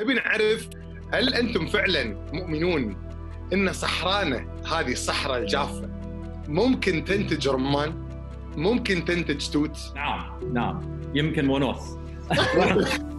نبي 0.00 0.14
نعرف 0.14 0.68
هل 1.12 1.34
أنتم 1.34 1.66
فعلا 1.66 2.16
مؤمنون 2.32 2.96
إن 3.52 3.72
صحرانا 3.72 4.36
هذه 4.72 4.92
الصحراء 4.92 5.38
الجافة 5.38 5.90
ممكن 6.48 7.04
تنتج 7.04 7.48
رمان؟ 7.48 8.08
ممكن 8.56 9.04
تنتج 9.04 9.50
توت؟ 9.50 9.92
نعم 9.94 10.52
نعم 10.52 11.00
يمكن 11.14 11.48
ونوس 11.48 11.98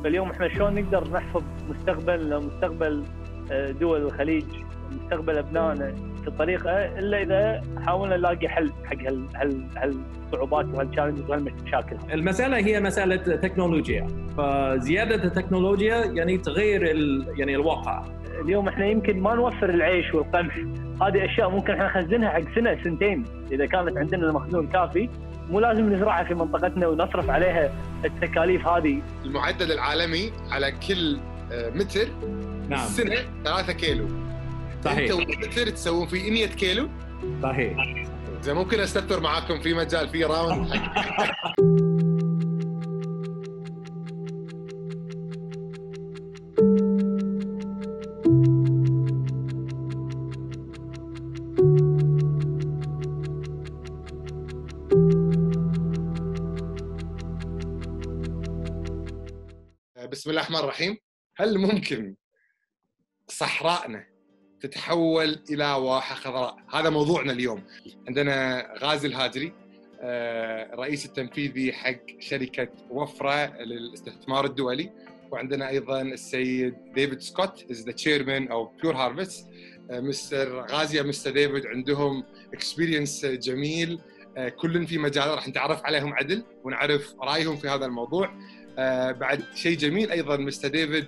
فاليوم 0.04 0.30
إحنا 0.32 0.50
شلون 0.50 0.74
نقدر 0.76 1.12
نحفظ 1.14 1.44
مستقبل 1.70 2.46
مستقبل 2.46 3.04
آه، 3.52 3.72
دول 3.72 4.02
الخليج 4.02 4.46
مستقبل 4.92 5.38
أبنائنا 5.38 5.96
الطريقة 6.28 6.72
إلا 6.72 7.22
إذا 7.22 7.62
حاولنا 7.86 8.18
نلاقي 8.18 8.48
حل 8.48 8.72
حق 8.86 8.98
هال 8.98 9.26
هال 9.36 9.68
هالصعوبات 9.78 10.66
وهالتشالنجز 10.66 11.30
وهالمشاكل. 11.30 11.98
المسألة 12.14 12.58
هي 12.58 12.80
مسألة 12.80 13.16
تكنولوجيا. 13.36 14.08
فزيادة 14.38 15.24
التكنولوجيا 15.24 16.06
يعني 16.06 16.38
تغير 16.38 16.84
يعني 17.38 17.56
الواقع. 17.56 18.04
اليوم 18.42 18.68
إحنا 18.68 18.86
يمكن 18.86 19.20
ما 19.20 19.36
نوفر 19.36 19.70
العيش 19.70 20.14
والقمح. 20.14 20.58
هذه 21.02 21.26
أشياء 21.26 21.50
ممكن 21.50 21.74
إحنا 21.74 21.86
نخزنها 21.86 22.30
حق 22.30 22.56
سنة 22.56 22.84
سنتين. 22.84 23.24
إذا 23.52 23.66
كانت 23.66 23.98
عندنا 23.98 24.30
المخزون 24.30 24.66
الكافي 24.66 25.10
مو 25.50 25.60
لازم 25.60 25.94
نزرعها 25.94 26.24
في 26.24 26.34
منطقتنا 26.34 26.88
ونصرف 26.88 27.30
عليها 27.30 27.72
التكاليف 28.06 28.68
هذه. 28.68 29.02
المعدل 29.26 29.72
العالمي 29.72 30.32
على 30.52 30.72
كل 30.88 31.20
آه، 31.52 31.70
متر 31.70 32.08
نعم. 32.70 32.86
سنة 32.86 33.16
3 33.44 33.74
كيلو. 33.74 34.08
صحيح. 34.88 35.00
انت 35.00 35.12
والمتر 35.12 35.70
تسوون 35.70 36.08
فيه 36.08 36.32
100 36.32 36.46
كيلو؟ 36.48 36.90
صحيح. 37.44 38.06
زين 38.42 38.56
ممكن 38.56 38.80
استفسر 38.80 39.20
معاكم 39.20 39.62
في 39.62 39.74
مجال 39.74 40.10
في 40.10 40.24
راوند. 40.24 40.68
بسم 60.12 60.30
الله 60.30 60.42
الرحمن 60.42 60.60
الرحيم. 60.60 60.98
هل 61.38 61.58
ممكن 61.58 62.16
صحرائنا 63.28 64.17
تتحول 64.62 65.40
إلى 65.50 65.74
واحة 65.74 66.16
خضراء. 66.16 66.58
هذا 66.74 66.90
موضوعنا 66.90 67.32
اليوم. 67.32 67.64
عندنا 68.08 68.68
غازي 68.84 69.08
الهاجري 69.08 69.54
آه، 70.02 70.74
الرئيس 70.74 71.06
التنفيذي 71.06 71.74
حق 71.74 72.00
شركة 72.20 72.68
وفرة 72.90 73.62
للاستثمار 73.64 74.46
الدولي 74.46 74.92
وعندنا 75.32 75.70
أيضا 75.70 76.02
السيد 76.02 76.76
ديفيد 76.96 77.22
سكوت 77.22 77.66
is 77.72 77.86
the 77.86 77.92
chairman 77.92 78.48
of 78.48 78.66
Pure 78.66 78.96
Harvest 78.96 79.48
Mr. 79.90 80.66
غازي 80.72 81.04
Mr. 81.04 81.32
ديفيد 81.32 81.66
عندهم 81.66 82.24
experience 82.54 83.26
جميل. 83.26 84.00
آه، 84.38 84.50
كل 84.50 84.88
في 84.88 84.98
مجال 84.98 85.28
راح 85.28 85.48
نتعرف 85.48 85.86
عليهم 85.86 86.14
عدل 86.14 86.44
ونعرف 86.64 87.16
رأيهم 87.22 87.56
في 87.56 87.70
هذا 87.70 87.86
الموضوع. 87.86 88.34
آه، 88.78 89.12
بعد 89.12 89.44
شيء 89.56 89.78
جميل 89.78 90.12
أيضا 90.12 90.38
Mr. 90.38 90.68
ديفيد 90.68 91.08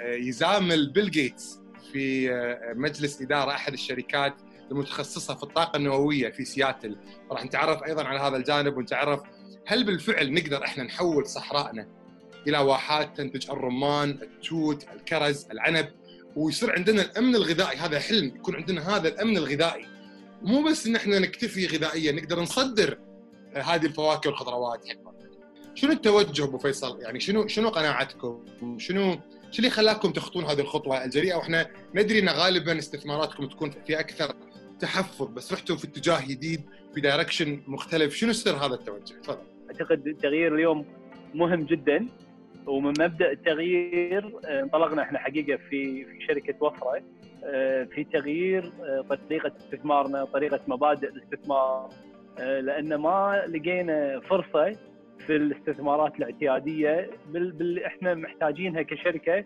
يزامل 0.00 0.90
بيل 0.90 1.10
جيتس. 1.10 1.59
في 1.92 2.30
مجلس 2.76 3.22
إدارة 3.22 3.50
أحد 3.50 3.72
الشركات 3.72 4.34
المتخصصة 4.70 5.34
في 5.34 5.42
الطاقة 5.42 5.76
النووية 5.76 6.30
في 6.30 6.44
سياتل 6.44 6.96
راح 7.30 7.44
نتعرف 7.44 7.82
أيضا 7.82 8.04
على 8.04 8.20
هذا 8.20 8.36
الجانب 8.36 8.76
ونتعرف 8.76 9.20
هل 9.66 9.84
بالفعل 9.84 10.32
نقدر 10.32 10.64
إحنا 10.64 10.84
نحول 10.84 11.26
صحرائنا 11.26 11.88
إلى 12.46 12.58
واحات 12.58 13.16
تنتج 13.16 13.50
الرمان، 13.50 14.10
التوت، 14.10 14.86
الكرز، 14.94 15.46
العنب 15.50 15.88
ويصير 16.36 16.72
عندنا 16.72 17.02
الأمن 17.02 17.36
الغذائي 17.36 17.78
هذا 17.78 17.98
حلم 18.00 18.26
يكون 18.26 18.56
عندنا 18.56 18.96
هذا 18.96 19.08
الأمن 19.08 19.36
الغذائي 19.36 19.86
مو 20.42 20.62
بس 20.62 20.86
إن 20.86 20.96
إحنا 20.96 21.18
نكتفي 21.18 21.66
غذائيا 21.66 22.12
نقدر 22.12 22.40
نصدر 22.40 22.98
هذه 23.54 23.86
الفواكه 23.86 24.30
والخضروات 24.30 24.84
شنو 25.74 25.92
التوجه 25.92 26.44
أبو 26.44 26.58
فيصل؟ 26.58 27.02
يعني 27.02 27.20
شنو 27.20 27.46
شنو 27.46 27.68
قناعتكم؟ 27.68 28.44
شنو 28.78 29.20
شو 29.50 29.58
اللي 29.58 29.70
خلاكم 29.70 30.10
تخطون 30.10 30.44
هذه 30.44 30.60
الخطوة 30.60 31.04
الجريئة 31.04 31.34
وإحنا 31.34 31.66
ندري 31.94 32.18
إن 32.18 32.28
غالبا 32.28 32.78
استثماراتكم 32.78 33.46
تكون 33.46 33.70
في 33.70 34.00
أكثر 34.00 34.34
تحفظ 34.80 35.26
بس 35.26 35.52
رحتوا 35.52 35.76
في 35.76 35.84
اتجاه 35.84 36.20
جديد 36.28 36.60
في 36.94 37.00
دايركشن 37.00 37.62
مختلف 37.66 38.14
شنو 38.14 38.32
سر 38.32 38.56
هذا 38.56 38.74
التوجه؟ 38.74 39.14
تفضل. 39.22 39.38
أعتقد 39.70 40.06
التغيير 40.06 40.54
اليوم 40.54 40.86
مهم 41.34 41.62
جدا 41.62 42.08
ومن 42.66 42.92
مبدأ 43.00 43.32
التغيير 43.32 44.38
آه، 44.44 44.62
انطلقنا 44.62 45.02
إحنا 45.02 45.18
حقيقة 45.18 45.56
في 45.56 46.04
في 46.04 46.26
شركة 46.28 46.54
وفرة 46.60 47.02
آه، 47.44 47.84
في 47.84 48.04
تغيير 48.04 48.72
آه، 48.82 49.16
طريقة 49.28 49.52
استثمارنا 49.56 50.24
طريقة 50.24 50.60
مبادئ 50.66 51.08
الاستثمار 51.08 51.88
لأن 52.38 52.94
ما 52.94 53.44
لقينا 53.48 54.20
فرصة 54.20 54.76
في 55.26 55.36
الاستثمارات 55.36 56.18
الاعتياديه 56.18 57.10
باللي 57.32 57.86
إحنا 57.86 58.14
محتاجينها 58.14 58.82
كشركة 58.82 59.44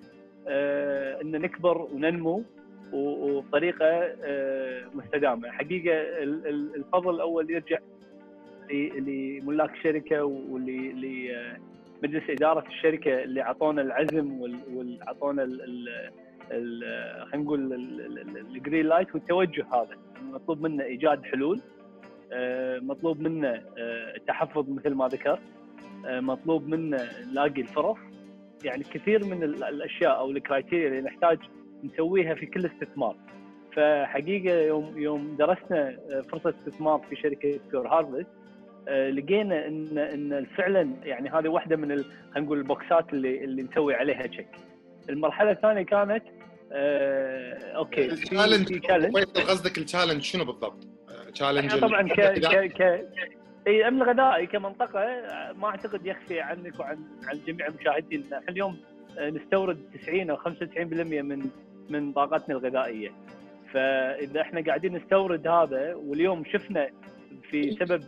آه 0.48 1.20
إن 1.22 1.30
نكبر 1.30 1.82
وننمو 1.82 2.44
وبطريقة 2.92 3.86
آه 3.86 4.84
مستدامة، 4.94 5.50
حقيقة 5.50 5.94
الفضل 6.76 7.14
الأول 7.14 7.50
يرجع 7.50 7.78
لملاك 8.70 9.70
الشركة 9.70 10.24
ولمجلس 10.24 12.30
إدارة 12.30 12.66
الشركة 12.68 13.22
اللي 13.22 13.42
أعطونا 13.42 13.82
العزم 13.82 14.40
واعطونا 14.74 15.44
خلينا 16.50 17.26
نقول 17.34 17.72
ال 18.54 18.59
green 18.59 18.86
light 18.86 19.14
والتوجه 19.14 19.66
هذا، 19.72 19.96
مطلوب 20.22 20.62
منا 20.62 20.84
إيجاد 20.84 21.24
حلول 21.24 21.60
آه، 22.32 22.78
مطلوب 22.78 23.20
منا 23.20 23.62
التحفظ 24.16 24.70
مثل 24.70 24.94
ما 24.94 25.08
ذكرت 25.08 25.40
مطلوب 26.06 26.68
منا 26.68 27.08
نلاقي 27.32 27.60
الفرص 27.60 27.98
يعني 28.64 28.84
كثير 28.84 29.24
من 29.24 29.42
الأشياء 29.42 30.18
أو 30.18 30.30
ال 30.30 30.37
criteria 30.37 30.88
اللي 30.88 31.00
نحتاج 31.00 31.38
نسويها 31.84 32.34
في 32.34 32.46
كل 32.46 32.66
استثمار 32.66 33.16
فحقيقة 33.76 34.60
يوم 34.60 34.98
يوم 34.98 35.36
درسنا 35.36 35.88
آه، 35.88 36.20
فرصة 36.20 36.54
استثمار 36.60 37.06
في 37.10 37.16
شركة 37.16 37.60
Pure 37.70 37.88
Harvest 37.88 38.26
آه، 38.88 39.10
لقينا 39.10 39.66
ان 39.66 39.98
إن 39.98 40.46
فعلا 40.56 40.90
يعني 41.02 41.30
هذه 41.30 41.48
واحدة 41.48 41.76
من 41.76 41.88
خلينا 41.88 42.04
نقول 42.36 42.58
البوكسات 42.58 43.12
اللي 43.12 43.44
اللي 43.44 43.62
نسوي 43.62 43.94
عليها 43.94 44.26
check. 44.26 44.48
المرحلة 45.08 45.50
الثانية 45.50 45.82
كانت 45.82 46.24
آه 46.72 47.76
okay 47.76 48.04
ال 48.04 48.12
challenge 48.12 48.86
قصدك 49.48 49.78
ال 49.78 49.83
challenge 49.83 50.22
شنو 50.22 50.44
بالضبط؟ 50.44 50.86
challenge 51.34 51.80
طبعا 51.80 52.08
ك 52.08 52.20
ك 52.20 52.82
ك 52.82 53.08
إي 53.66 53.80
الامن 53.80 54.02
الغذائي 54.02 54.46
كمنطقة 54.46 55.04
ما 55.52 55.68
أعتقد 55.68 56.06
يخفي 56.06 56.40
عنك 56.40 56.80
وعن 56.80 56.98
عن 57.28 57.40
جميع 57.46 57.66
المشاهدين. 57.66 58.24
إحنا 58.32 58.48
اليوم 58.48 58.76
نستورد 59.20 59.78
90 60.04 60.30
أو 60.30 60.36
95% 60.36 60.42
من 61.22 61.50
من 61.90 62.12
طاقتنا 62.12 62.54
الغذائية. 62.56 63.12
فإذا 63.72 64.40
إحنا 64.40 64.60
قاعدين 64.60 64.96
نستورد 64.96 65.46
هذا 65.46 65.94
واليوم 65.94 66.44
شفنا 66.44 66.88
في 67.50 67.70
سبب 67.70 68.02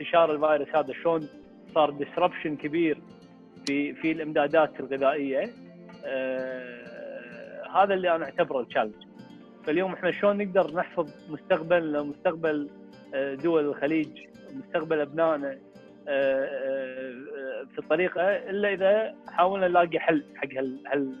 انتشار 0.00 0.32
الفيروس 0.32 0.76
هذا 0.76 0.92
شلون 0.92 1.28
صار 1.74 1.90
disruption 1.90 2.56
كبير 2.56 2.98
في 3.66 3.94
في 3.94 4.12
الإمدادات 4.12 4.80
الغذائية 4.80 5.50
آه 6.04 7.66
هذا 7.74 7.94
اللي 7.94 8.16
أنا 8.16 8.24
أعتبره 8.24 8.60
ال 8.60 8.63
challenge 8.63 8.94
فاليوم 9.66 9.92
إحنا 9.92 10.12
شلون 10.12 10.36
نقدر 10.38 10.74
نحفظ 10.76 11.10
مستقبل 11.30 12.06
مستقبل 12.06 12.70
دول 13.42 13.64
الخليج؟ 13.64 14.29
مستقبل 14.54 15.00
أبنائنا 15.00 15.58
آه، 16.08 16.44
آه، 16.44 17.64
في 17.72 17.78
الطريقة 17.78 18.22
إلا 18.22 18.72
إذا 18.72 19.14
حاولنا 19.28 19.68
نلاقي 19.68 19.98
حل 19.98 20.24
حق 20.36 20.48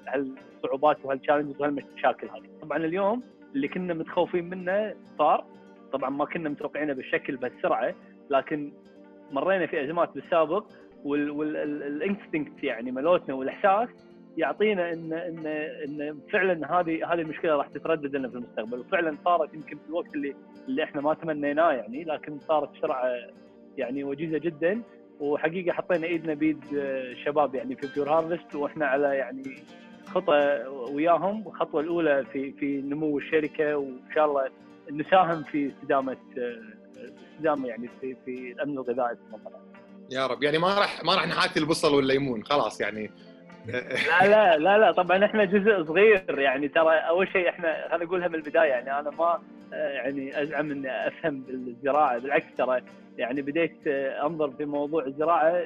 هالصعوبات 0.06 1.04
وهال 1.04 1.17
challenges 1.17 1.60
وهالمشاكل 1.60 2.28
هذه. 2.28 2.60
طبعا 2.62 2.78
اليوم 2.78 3.22
اللي 3.54 3.68
كنا 3.68 3.94
متخوفين 3.94 4.50
منه 4.50 4.94
صار 5.18 5.44
طبعا 5.92 6.10
ما 6.10 6.24
كنا 6.24 6.48
متوقعينه 6.48 6.92
بالشكل 6.92 7.36
بهالسرعه 7.36 7.94
لكن 8.30 8.72
مرينا 9.32 9.66
في 9.66 9.84
أزمات 9.84 10.14
بالسابق 10.14 10.66
وال 11.04 11.36
instinct 11.36 12.64
يعني 12.64 12.90
مالتنا 12.90 13.34
والإحساس 13.34 13.88
يعطينا 14.40 14.92
ان 14.92 15.12
ان 15.12 15.46
إن 15.46 16.18
فعلا 16.32 16.80
هذه 16.80 17.12
هذه 17.12 17.20
المشكلة 17.20 17.56
راح 17.56 17.68
تتردد 17.68 18.16
لنا 18.16 18.28
في 18.28 18.34
المستقبل. 18.34 18.78
وفعلا 18.78 19.16
صارت 19.24 19.54
يمكن 19.54 19.76
في 19.76 19.88
الوقت 19.88 20.14
اللي 20.14 20.34
اللي 20.68 20.84
إحنا 20.84 21.00
ما 21.00 21.14
تمنيناه 21.14 21.72
يعني 21.72 22.04
لكن 22.04 22.38
صارت 22.38 22.76
بسرعة 22.78 23.10
يعني 23.76 24.04
وجيزة 24.04 24.38
جدا. 24.38 24.82
وحقيقة 25.20 25.72
حطينا 25.72 26.06
إيدنا 26.06 26.34
بيد 26.34 26.64
شباب 27.24 27.54
يعني 27.54 27.76
في 27.76 27.88
Pure 27.94 28.10
Harvest 28.10 28.54
وإحنا 28.54 28.86
على 28.86 29.06
يعني 29.16 29.42
خطه 30.06 30.70
وياهم. 30.70 31.44
الخطوة 31.46 31.80
الأولى 31.80 32.24
في 32.32 32.52
في 32.52 32.80
نمو 32.80 33.18
الشركة 33.18 33.76
وإن 33.76 34.12
شاء 34.14 34.24
الله 34.24 34.48
نساهم 34.90 35.42
في 35.42 35.68
استدامة 35.68 36.16
استدامة 37.34 37.68
يعني 37.68 37.88
في 38.00 38.16
في 38.24 38.52
الأمن 38.52 38.72
الغذائي 38.72 39.16
في 39.16 39.22
المنطقة. 39.28 39.60
يا 40.10 40.26
رب. 40.26 40.42
يعني 40.42 40.58
ما 40.58 40.78
راح 40.78 41.04
ما 41.04 41.14
راح 41.14 41.28
نحاتي 41.28 41.60
البصل 41.60 41.94
والليمون 41.94 42.44
خلاص 42.44 42.80
يعني. 42.80 43.10
لا 43.66 44.26
لا 44.28 44.58
لا 44.58 44.78
لا 44.78 44.92
طبعا 44.92 45.24
إحنا 45.24 45.44
جزء 45.44 45.84
صغير 45.84 46.38
يعني 46.38 46.68
ترى 46.68 46.94
أول 46.94 47.28
شيء 47.28 47.48
إحنا 47.48 47.88
خلينا 47.90 48.04
نقولها 48.04 48.28
من 48.28 48.34
البداية 48.34 48.70
يعني 48.70 48.98
أنا 48.98 49.10
ما 49.10 49.40
آه، 49.72 49.88
يعني 49.88 50.42
أزعم 50.42 50.70
إني 50.70 51.06
أفهم 51.08 51.40
بالزراعة 51.40 52.18
بالعكس 52.18 52.46
ترى 52.58 52.80
يعني 53.18 53.42
بديت 53.42 53.76
آه، 53.86 54.26
أنظر 54.26 54.50
في 54.50 54.64
موضوع 54.64 55.06
الزراعة 55.06 55.62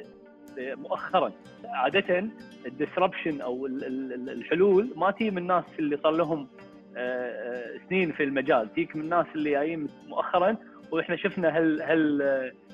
مؤخرا. 0.59 1.33
عاده 1.65 2.25
الديسربشن 2.67 3.41
أو 3.41 3.67
الحلول 3.67 4.91
ما 4.97 5.11
تيجي 5.11 5.31
من 5.31 5.39
الناس 5.39 5.65
اللي 5.79 5.97
صار 5.97 6.13
لهم 6.13 6.49
سنين 7.89 8.13
في 8.13 8.25
المجال 8.25 8.75
tech 8.75 8.97
من 8.97 9.03
الناس 9.03 9.27
اللي 9.35 9.51
جايين 9.51 9.89
مؤخرا 10.09 10.57
وإحنا 10.91 11.17
شفنا 11.17 11.49
هل 11.49 11.83
هل 11.83 12.23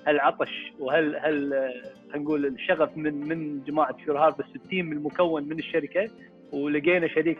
هالعطش 0.06 0.72
وهل 0.78 1.16
هل 1.16 1.70
نقول 2.18 2.46
الشغف 2.46 2.96
من 2.96 3.28
من 3.28 3.64
جماعة 3.64 3.96
Pure 4.06 4.18
Harvest 4.18 4.56
ال 4.56 4.63
team 4.63 4.92
المكون 4.92 5.44
من 5.48 5.58
الشركة 5.58 6.10
ولقينا 6.52 7.08
شريك 7.08 7.38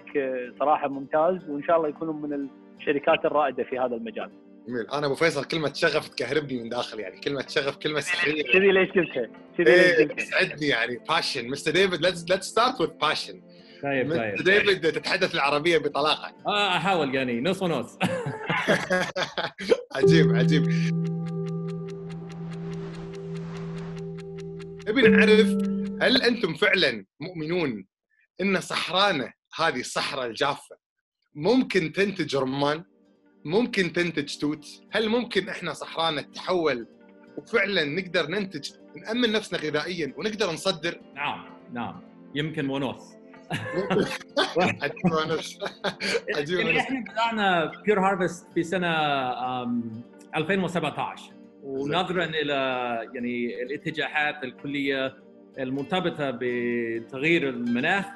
صراحة 0.58 0.88
ممتاز 0.88 1.48
وإن 1.48 1.62
شاء 1.62 1.76
الله 1.76 1.88
يكونوا 1.88 2.14
من 2.14 2.48
الشركات 2.78 3.24
الرائدة 3.24 3.64
في 3.64 3.78
هذا 3.78 3.94
المجال. 3.94 4.30
جميل. 4.68 4.86
أنا 4.92 5.06
أبو 5.06 5.14
فيصل 5.14 5.44
كلمة 5.44 5.72
شغف 5.72 6.08
تكهربني 6.08 6.62
من 6.62 6.68
داخل 6.68 7.00
يعني. 7.00 7.20
كلمة 7.20 7.44
شغف 7.48 7.76
كلمة 7.76 8.00
سحرية. 8.00 8.42
كذي 8.42 8.72
ليش 8.72 8.90
قلتها؟ 8.90 9.28
كذي 9.58 9.64
ليش 9.76 9.94
قلتها؟ 9.94 10.16
تسعدني 10.16 10.66
يعني. 10.66 11.00
passion 11.08 11.48
Mr. 11.48 11.72
ديفيد 11.72 12.00
let's 12.00 12.30
let's 12.30 12.46
start 12.46 12.80
with 12.80 12.90
passion 13.00 13.42
طيب 13.82 14.10
طيب. 14.10 14.34
ديفيد 14.34 14.80
تتحدث 14.80 15.34
العربية 15.34 15.78
بطلاقة. 15.78 16.32
آه 16.46 16.76
أحاول 16.76 17.14
يعني. 17.14 17.40
نص 17.40 17.62
ونص. 17.62 17.98
عجيب 19.96 20.36
عجيب. 20.36 20.64
نبي 24.90 25.02
نعرف 25.08 25.48
هل 26.02 26.22
أنتم 26.22 26.54
فعلا 26.54 27.04
مؤمنون 27.20 27.86
إن 28.40 28.60
صحرانا 28.60 29.32
هذه 29.56 29.80
الصحراء 29.80 30.26
الجافة 30.26 30.76
ممكن 31.34 31.92
تنتج 31.92 32.36
رمان؟ 32.36 32.84
ممكن 33.44 33.92
تنتج 33.92 34.36
توت؟ 34.36 34.66
هل 34.90 35.08
ممكن 35.08 35.48
إحنا 35.48 35.72
صحرانا 35.72 36.20
تتحول 36.22 36.86
وفعلا 37.36 37.84
نقدر 37.84 38.26
ننتج 38.26 38.70
نأمن 38.96 39.32
نفسنا 39.32 39.58
غذائيا 39.58 40.14
ونقدر 40.16 40.52
نصدر؟ 40.52 41.00
نعم 41.14 41.44
نعم 41.72 42.02
يمكن 42.34 42.70
ونص 42.70 43.12
عجيب 44.58 45.12
ونص 45.12 45.58
عجيب 46.36 46.60
إحنا 46.68 47.00
بدأنا 47.00 47.72
بيور 47.84 48.00
هارفست 48.00 48.46
في 48.54 48.62
سنة 48.62 48.88
أم، 49.62 50.02
2017 50.36 51.32
ونظرا 51.62 52.24
إلى 52.24 52.54
يعني 53.14 53.62
الاتجاهات 53.62 54.44
الكلية 54.44 55.16
المرتبطة 55.58 56.38
بتغيير 56.40 57.48
المناخ 57.48 58.06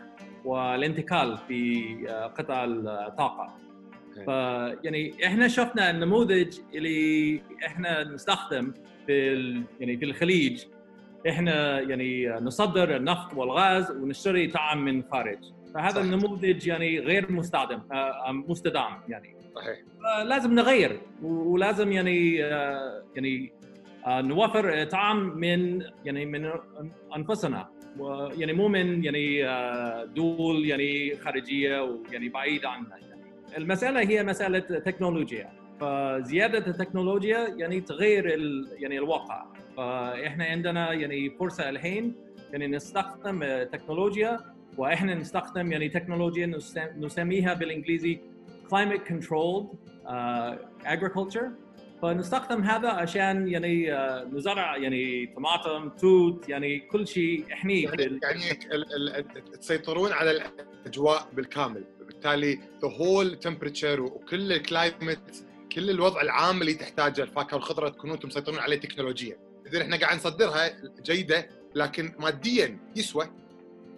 والانتقال 0.44 1.38
في 1.48 1.84
آه، 2.08 2.26
قطاع 2.26 2.64
الطاقة. 2.64 3.56
فيعني 4.24 5.26
إحنا 5.26 5.48
شفنا 5.48 5.90
النموذج 5.90 6.58
اللي 6.74 7.40
إحنا 7.66 8.04
نستخدم 8.04 8.72
في 9.06 9.34
يعني 9.80 9.96
في 9.96 10.04
الخليج. 10.04 10.64
إحنا 11.28 11.80
يعني 11.80 12.28
نصدر 12.28 12.96
النفط 12.96 13.34
والغاز 13.34 13.90
ونشتري 13.90 14.46
طعم 14.46 14.84
من 14.84 15.02
خارج. 15.12 15.38
فهذا 15.74 15.94
صح. 15.94 16.00
النموذج 16.02 16.66
يعني 16.66 16.98
غير 16.98 17.32
مستخدم 17.32 17.80
آه، 17.92 18.32
مستدام 18.32 19.00
يعني. 19.08 19.43
صحيح. 19.54 19.78
لازم 20.24 20.54
نغير 20.54 21.00
ولازم 21.22 21.92
يعني 21.92 22.44
آه، 22.44 23.02
يعني 23.16 23.52
آه، 24.06 24.20
نوفر 24.20 24.84
طعام 24.84 25.38
من 25.38 25.82
يعني 26.04 26.26
من 26.26 26.50
أنفسنا 27.16 27.68
ويعني 27.98 28.52
مو 28.52 28.68
من 28.68 29.04
يعني 29.04 29.48
آه، 29.48 30.04
دول 30.04 30.64
يعني 30.66 31.16
خارجية 31.16 31.82
ويعني 31.82 32.28
بعيد 32.28 32.64
عنا 32.64 32.88
يعني 33.08 33.22
المسألة 33.58 34.00
هي 34.00 34.22
مسألة 34.24 34.58
تكنولوجيا. 34.58 35.50
فزيادة 35.80 36.66
التكنولوجيا 36.66 37.48
يعني 37.56 37.80
تغير 37.80 38.26
يعني 38.78 38.98
الواقع. 38.98 39.46
فإحنا 39.76 40.44
عندنا 40.44 40.92
يعني 40.92 41.30
فرصة 41.30 41.68
الحين 41.68 42.14
يعني 42.52 42.66
نستخدم 42.66 43.44
تكنولوجيا 43.72 44.38
وإحنا 44.78 45.14
نستخدم 45.14 45.72
يعني 45.72 45.88
تكنولوجيا 45.88 46.46
نسم- 46.46 46.88
نسميها 46.98 47.54
بالإنجليزي 47.54 48.20
climate 48.70 49.04
controlled 49.04 49.66
uh, 50.06 50.54
agriculture. 50.84 51.48
فنستخدم 52.02 52.62
هذا 52.62 52.88
عشان 52.88 53.48
يعني 53.48 53.92
آه، 53.92 54.24
نزرع 54.24 54.76
يعني 54.76 55.26
طماطم 55.36 55.88
توت 55.88 56.48
يعني 56.48 56.80
كل 56.80 57.06
شيء 57.08 57.44
إحنا 57.52 57.72
يعني 57.72 58.20
يعني 58.22 59.22
تسيطرون 59.60 60.12
على 60.12 60.30
الأجواء 60.84 61.28
بالكامل. 61.32 61.84
بالتالي 62.06 62.54
the 62.54 62.88
whole 63.00 63.38
temperature 63.38 64.00
وكل 64.00 64.52
ال 64.52 64.64
climate 64.64 65.46
كل 65.72 65.90
الوضع 65.90 66.20
العام 66.20 66.60
اللي 66.60 66.74
تحتاجه 66.74 67.22
الفاكهة 67.22 67.54
والخضرة 67.54 67.88
تكونون 67.88 68.14
أنتم 68.14 68.28
مسيطرون 68.28 68.58
عليه 68.58 68.76
تكنولوجيا. 68.76 69.36
اذا 69.66 69.82
إحنا 69.82 69.96
قاعد 69.96 70.16
نصدرها 70.16 70.70
جيدة 71.02 71.48
لكن 71.74 72.12
ماديا 72.18 72.78
يسوى. 72.96 73.30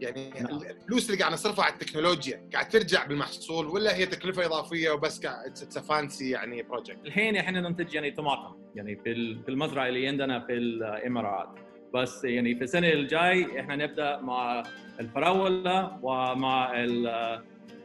يعني 0.01 0.31
نعم. 0.41 0.61
الفلوس 0.63 1.11
اللي 1.11 1.21
قاعد 1.21 1.33
نصرفها 1.33 1.65
على 1.65 1.73
التكنولوجيا 1.75 2.49
قاعد 2.53 2.69
ترجع 2.69 3.07
بالمحصول 3.07 3.67
ولا 3.67 3.97
هي 3.97 4.07
تكلفة 4.07 4.47
إضافية 4.47 4.91
وبس 4.91 5.27
قاعد 5.27 5.57
fancy 5.89 6.31
يعني 6.31 6.63
project 6.63 6.99
الحين 7.07 7.37
إحنا 7.37 7.61
ننتج 7.61 7.95
يعني 7.95 8.11
طماطم 8.11 8.57
يعني 8.75 8.97
في 8.97 9.13
ال- 9.13 9.43
في 9.43 9.49
المزرعة 9.49 9.89
اللي 9.89 10.09
عندنا 10.09 10.41
في 10.47 10.53
الإمارات. 10.53 11.49
بس 11.95 12.25
يعني 12.25 12.55
في 12.57 12.65
السنة 12.65 12.89
الجاي 12.89 13.61
إحنا 13.61 13.77
نبدأ 13.77 14.21
مع 14.21 14.63
الفراولة 15.01 15.99
ومع 16.03 16.85
ال- 16.85 17.43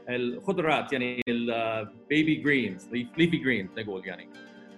الخضروات 0.10 0.94
يعني 0.94 1.22
ال 1.28 1.49
baby 1.49 2.36
greens 2.36 2.90
leafy 2.94 3.38
greens 3.38 3.70
نقول 3.80 4.08
يعني. 4.08 4.30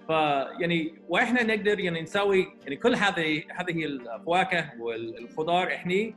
فيعني 0.06 0.94
وإحنا 1.08 1.42
نقدر 1.42 1.80
يعني 1.80 2.00
نسوي 2.02 2.46
يعني 2.62 2.76
كل 2.76 2.94
هذه 2.94 3.42
هذه 3.50 3.84
الفواكه 3.84 4.70
والخضار 4.78 5.66
إحنا 5.74 6.12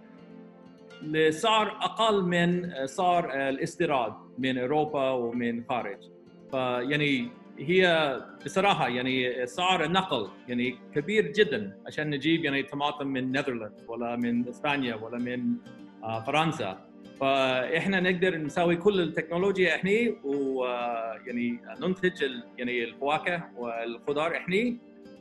لسعر 1.02 1.68
أقل 1.68 2.24
من 2.24 2.72
سعر 2.86 3.50
الاستيراد 3.50 4.14
من 4.38 4.58
أوروبا 4.58 5.10
ومن 5.12 5.64
خارج. 5.70 5.98
فيعني 6.52 7.30
هي 7.60 8.16
بصراحة 8.46 8.88
يعني 8.88 9.46
سعر 9.46 9.84
النقل 9.84 10.28
يعني 10.48 10.76
كبير 10.96 11.32
جدا 11.32 11.78
عشان 11.88 12.10
نجيب 12.10 12.46
يعني 12.46 12.64
طماطم 12.64 13.08
من 13.08 13.32
نذرلاند 13.32 13.74
ولا 13.88 14.16
من 14.16 14.48
إسبانيا 14.50 14.96
ولا 14.96 15.18
من 15.18 15.54
آه، 16.04 16.24
فرنسا. 16.24 16.88
فاحنا 17.20 18.00
نقدر 18.00 18.38
نسوي 18.38 18.76
كل 18.76 19.02
التكنولوجيا 19.02 19.76
إحنا 19.76 19.92
ويعني 20.24 21.60
ننتج 21.82 22.24
يعني 22.58 22.84
الفواكه 22.84 23.44
والخضار 23.58 24.36
إحنا 24.36 24.78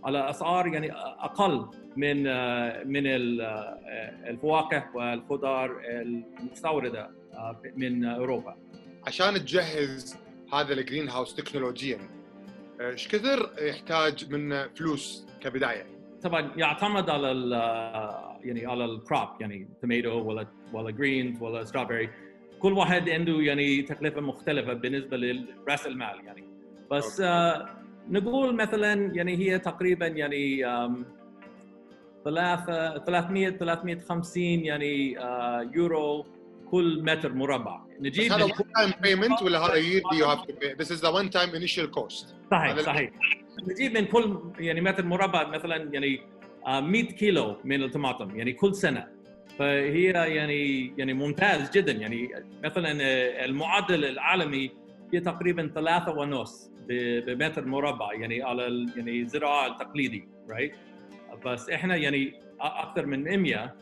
على 0.06 0.30
أسعار 0.30 0.66
يعني 0.66 0.92
أقل 0.94 1.66
من 1.96 2.26
آه، 2.26 2.84
من 2.84 3.06
ال- 3.06 3.40
آه، 3.40 4.30
الفواكه 4.30 4.84
والخضار 4.94 5.80
المستوردة 5.84 7.10
آه، 7.34 7.60
من 7.76 8.04
أوروبا. 8.04 8.56
عشان 9.06 9.34
تجهز 9.34 10.18
هذا 10.52 10.72
ال 10.72 11.08
greenhouse 11.08 11.34
تكنولوجيا 11.34 11.98
إيش 12.80 13.08
كثر 13.08 13.50
يحتاج 13.60 14.32
من 14.32 14.68
فلوس 14.68 15.26
كبداية؟ 15.40 15.86
طبعا 16.22 16.50
يعتمد 16.56 17.10
على 17.10 17.32
ال 17.32 17.52
يعني 18.44 18.66
على 18.66 18.84
ال 18.84 18.93
crop 18.93 19.28
يعني 19.40 19.68
tomato 19.82 20.10
ولا 20.10 20.46
ولا 20.72 20.90
greens 20.90 21.42
ولا 21.42 21.64
strawberry 21.64 22.10
كل 22.58 22.72
واحد 22.72 23.08
عنده 23.08 23.32
يعني 23.40 23.82
تكلفة 23.82 24.20
مختلفة 24.20 24.72
بالنسبة 24.72 25.16
لراس 25.16 25.86
المال 25.86 26.25
يعني. 26.25 26.44
بس 26.90 27.20
آه 27.20 27.68
نقول 28.10 28.54
مثلا 28.54 29.14
يعني 29.14 29.36
هي 29.36 29.58
تقريبا 29.58 30.06
يعني 30.06 30.64
ثلاثة 32.25 32.98
300 32.98 33.50
350 33.50 34.42
يعني 34.42 35.18
آه 35.18 35.70
يورو 35.75 36.26
كل 36.70 37.02
متر 37.02 37.32
مربع. 37.32 37.80
نجيب 38.00 38.32
هذا 38.32 38.46
one 38.46 38.50
time 38.50 38.92
payment 38.92 39.42
ولا 39.42 39.58
هذا 39.58 39.75
yearly 39.75 40.16
you 40.16 40.25
have 40.25 40.46
to 40.46 40.52
pay 40.52 40.84
this 40.84 40.90
is 40.90 41.00
the 41.00 41.10
one 41.10 41.28
time 41.30 41.54
initial 41.54 41.86
cost. 41.98 42.34
صحيح 42.50 42.80
صحيح. 42.80 43.10
نجيب 43.70 43.98
من 43.98 44.04
كل 44.04 44.40
يعني 44.58 44.80
متر 44.80 45.04
مربع 45.04 45.48
مثلا 45.48 45.76
يعني 45.76 46.20
آه، 46.66 46.80
100 46.80 47.02
كيلو 47.02 47.56
من 47.64 47.82
الطماطم 47.82 48.36
يعني 48.36 48.52
كل 48.52 48.75
سنة. 48.75 49.06
فهي 49.58 50.04
يعني 50.10 50.92
يعني 50.98 51.14
ممتاز 51.14 51.70
جدا 51.70 51.92
يعني. 51.92 52.28
مثلا 52.64 52.90
آه، 53.02 53.44
المعدل 53.44 54.04
العالمي 54.04 54.70
هي 55.14 55.20
تقريبا 55.20 55.70
ثلاثة 55.75 56.12
ونص. 56.12 56.70
بمتر 56.88 57.64
مربع 57.64 58.12
يعني 58.12 58.42
على 58.42 58.66
ال- 58.66 58.92
يعني 58.96 59.20
الزراعه 59.20 59.66
التقليدي 59.66 60.28
رايت 60.50 60.72
بس 61.44 61.70
إحنا 61.70 61.96
يعني 61.96 62.40
أكثر 62.60 63.06
من 63.06 63.38
100 63.42 63.74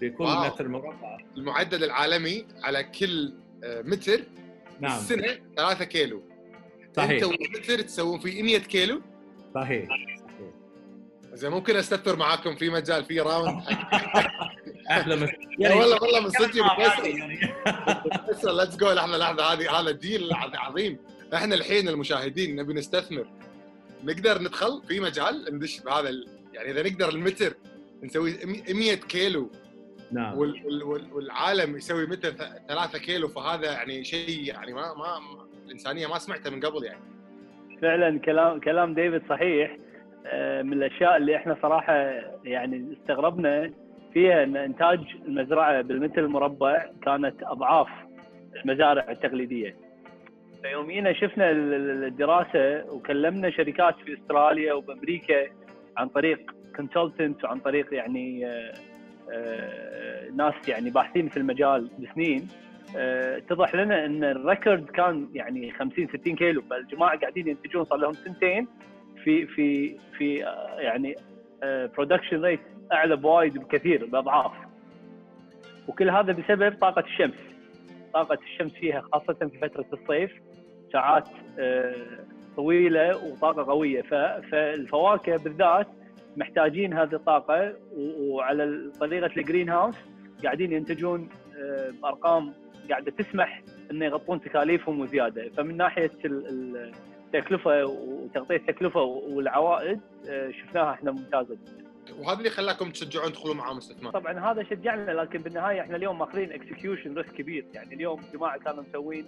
بكل 0.00 0.24
wow. 0.24 0.44
متر 0.44 0.68
مربع. 0.68 1.18
المعدل 1.36 1.84
العالمي 1.84 2.46
على 2.62 2.84
كل 2.84 3.32
آه، 3.64 3.82
متر 3.82 4.20
نعم. 4.80 4.92
السنة 4.98 5.38
3 5.56 5.84
كيلو. 5.84 6.22
صحيح. 6.96 7.10
أنت 7.10 7.22
والمتر 7.22 7.80
تسوون 7.80 8.18
فيه 8.20 8.42
100 8.42 8.58
كيلو؟ 8.58 9.02
صحيح. 9.54 9.88
زين 11.32 11.50
ممكن 11.50 11.76
أستثمر 11.76 12.16
معاكم 12.16 12.56
في 12.56 12.70
مجال 12.70 13.04
في 13.04 13.20
round 13.20 13.62
أحلى 14.90 15.14
يعني 15.58 15.74
والله 15.74 16.02
والله 16.02 16.20
من 16.20 16.28
صدق 16.30 16.56
let's 18.52 18.76
go 18.76 18.92
لحظه 18.92 19.16
لحظه 19.18 19.52
هذه 19.52 19.80
هذا 19.80 19.90
deal 19.90 20.30
عظيم. 20.54 20.98
إحنا 21.34 21.54
الحين 21.54 21.88
المشاهدين 21.88 22.56
نبي 22.56 22.74
نستثمر. 22.74 23.26
نقدر 24.04 24.42
ندخل 24.42 24.82
في 24.88 25.00
مجال 25.00 25.54
ندش 25.54 25.80
بهذا 25.80 26.08
ال... 26.08 26.26
يعني 26.54 26.70
إذا 26.70 26.82
نقدر 26.90 27.08
المتر 27.08 27.54
نسوي 28.02 28.32
100 28.74 28.94
كيلو 28.94 29.50
نعم. 30.12 30.38
وال... 30.38 30.66
وال... 30.66 30.82
وال... 30.82 31.12
والعالم 31.12 31.76
يسوي 31.76 32.06
متر 32.06 32.30
3 32.68 32.98
كيلو 32.98 33.28
فهذا 33.28 33.72
يعني 33.72 34.04
شيء 34.04 34.44
يعني 34.48 34.72
ما 34.72 34.94
ما 34.94 35.18
ما- 35.18 35.46
الإنسانية 35.66 36.06
ما 36.06 36.18
سمعته 36.18 36.50
من 36.50 36.60
قبل 36.60 36.84
يعني. 36.84 37.00
فعلا 37.82 38.18
كلام 38.18 38.60
كلام 38.60 38.94
ديفيد 38.94 39.22
صحيح. 39.28 39.76
آه، 40.26 40.62
من 40.62 40.72
الأشياء 40.72 41.16
اللي 41.16 41.36
إحنا 41.36 41.56
صراحة 41.62 41.94
يعني 42.44 42.96
استغربنا 43.00 43.72
فيها 44.12 44.44
إن 44.44 44.56
إنتاج 44.56 45.00
المزرعة 45.26 45.82
بالمتر 45.82 46.24
المربع 46.24 46.86
كانت 47.02 47.42
أضعاف 47.42 47.88
المزارع 48.64 49.10
التقليدية. 49.10 49.76
فيومينا 50.62 51.12
شفنا 51.12 51.50
ال- 51.50 51.74
ال- 51.74 52.04
الدراسة 52.04 52.92
وكلمنا 52.92 53.50
شركات 53.50 53.94
في 54.04 54.14
أستراليا 54.14 54.72
وبأمريكا 54.72 55.46
عن 55.96 56.08
طريق 56.08 56.50
consultant 56.76 57.44
وعن 57.44 57.58
طريق 57.58 57.94
يعني 57.94 58.46
آه، 58.46 58.72
آه، 59.32 60.30
ناس 60.30 60.54
يعني 60.68 60.90
باحثين 60.90 61.28
في 61.28 61.36
المجال 61.36 61.90
بسنين. 61.98 62.48
آه، 62.96 63.36
اتضح 63.36 63.74
لنا 63.74 64.06
إن 64.06 64.24
ال 64.24 64.33
record 64.33 64.84
كان 64.90 65.28
يعني 65.34 65.72
50 65.72 66.08
60 66.08 66.36
كيلو 66.36 66.62
فالجماعة 66.62 67.18
قاعدين 67.18 67.48
ينتجون 67.48 67.84
صار 67.84 67.98
لهم 67.98 68.12
سنتين 68.12 68.68
في 69.24 69.46
في 69.46 69.96
في 70.18 70.34
يعني 70.78 71.14
production 71.96 72.42
rate 72.44 72.60
أعلى 72.92 73.16
بوايد 73.16 73.58
بكثير 73.58 74.06
بأضعاف. 74.06 74.52
وكل 75.88 76.10
هذا 76.10 76.32
بسبب 76.32 76.74
طاقة 76.80 77.00
الشمس. 77.00 77.34
طاقة 78.14 78.38
الشمس 78.42 78.72
فيها 78.72 79.00
خاصة 79.00 79.32
في 79.48 79.58
فترة 79.58 79.84
الصيف 79.92 80.30
ساعات 80.92 81.28
آه، 81.58 81.94
طويلة 82.56 83.16
وطاقة 83.26 83.62
قوية. 83.72 84.02
فالفواكه 84.50 85.36
بالذات 85.36 85.86
محتاجين 86.36 86.94
هذه 86.94 87.14
الطاقة 87.14 87.76
وعلى 88.20 88.90
طريقة 89.00 89.30
ال 89.36 89.41
green 89.41 89.68
house 89.70 89.96
قاعدين 90.44 90.72
ينتجون 90.72 91.28
آه، 91.58 91.90
بارقام 92.02 92.52
قاعدة 92.90 93.10
تسمح 93.10 93.62
انه 93.90 94.04
يغطون 94.04 94.40
تكاليفهم 94.40 95.00
وزيادة. 95.00 95.48
فمن 95.48 95.76
ناحية 95.76 96.10
ال- 96.24 96.46
ال- 96.46 96.92
التكلفه 97.34 97.84
وتغطية 97.84 98.56
التكلفه 98.56 99.00
والعوائد 99.02 100.00
آه، 100.28 100.50
شفناها 100.50 100.90
إحنا 100.92 101.10
ممتازة. 101.10 101.56
وهذا 102.20 102.38
اللي 102.38 102.50
خلاكم 102.50 102.90
تشجعون 102.90 103.32
تدخلون 103.32 103.56
معاهم 103.56 103.76
استثمار. 103.76 104.12
طبعا 104.12 104.52
هذا 104.52 104.62
شجعنا 104.62 105.10
لكن 105.10 105.38
بالنهاية 105.38 105.80
إحنا 105.80 105.96
اليوم 105.96 106.18
ماخذين 106.18 106.52
execution 106.52 107.14
risk 107.14 107.32
كبير. 107.32 107.64
يعني 107.74 107.94
اليوم 107.94 108.20
جماعة 108.34 108.58
كانوا 108.58 108.82
مسوين 108.82 109.24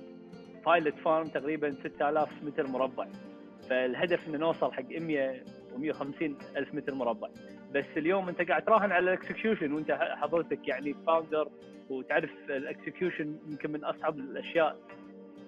pilot 0.67 0.95
farm 0.95 1.27
تقريبا 1.27 1.71
6000 1.71 2.29
متر 2.43 2.67
مربع. 2.67 3.07
فالهدف 3.71 4.29
إنه 4.29 4.39
نوصل 4.39 4.73
حق 4.73 4.93
100 5.01 5.43
و150 5.75 6.23
ألف 6.57 6.75
متر 6.75 6.95
مربع. 6.95 7.29
بس 7.75 7.85
اليوم 7.97 8.29
أنت 8.29 8.43
قاعد 8.43 8.65
تراهن 8.65 8.93
على 8.93 9.05
ال 9.13 9.19
execution 9.19 9.73
وأنت 9.73 9.93
حضرتك 9.93 10.69
يعني 10.69 10.95
founder 11.07 11.49
وتعرف 11.91 12.31
ال 12.51 12.59
execution 12.59 13.37
يمكن 13.51 13.71
من 13.73 13.85
أصعب 13.85 14.19
الأشياء 14.19 14.77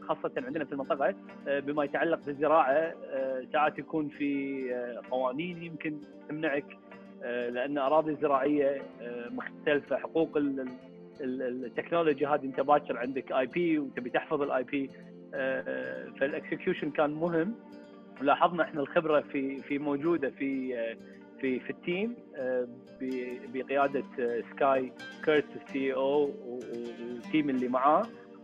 خاصة 0.00 0.33
عندنا 0.37 0.64
في 0.64 0.73
المنطقة. 0.73 1.14
آه، 1.49 1.61
بما 1.61 1.85
يتعلق 1.85 2.26
بالزراعة 2.26 2.73
آه، 2.73 3.44
ساعات 3.52 3.78
يكون 3.78 4.09
في 4.09 4.64
آه، 4.75 5.00
قوانين 5.11 5.62
يمكن 5.62 5.99
تمنعك 6.28 6.78
آه، 7.23 7.49
لأن 7.50 7.78
أراضي 7.78 8.16
زراعية 8.23 8.83
آه، 9.00 9.28
مختلفة 9.28 9.97
حقوق 9.97 10.37
ال- 11.21 11.23
ال- 11.23 11.42
ال- 11.42 11.64
التكنولوجيا 11.64 12.28
هذه 12.28 12.44
انت 12.44 12.61
باكر 12.61 12.97
عندك 12.99 13.33
IP 13.32 13.78
وتبي 13.78 14.11
تحفظ 14.11 14.42
ال 14.42 14.62
IP 14.64 14.90
فال 16.20 16.33
execution 16.33 16.90
كان 16.90 17.11
مهم. 17.11 17.54
لاحظنا 18.21 18.62
إحنا 18.62 18.80
الخبرة 18.80 19.21
في 19.21 19.56
في 19.56 19.78
موجودة 19.78 20.30
في 20.30 20.78
آه، 20.78 20.97
في 21.40 21.61
في 21.61 21.71
ال 21.70 21.80
team 21.80 22.16
آه، 22.37 22.68
بقيادة 23.54 24.04
سكاي 24.50 24.92
كيرت 25.25 25.44
ال 25.56 25.94
CEO 25.94 26.30
وال 26.44 26.80
team 26.80 27.50
اللي 27.50 27.68
معاه. 27.68 28.02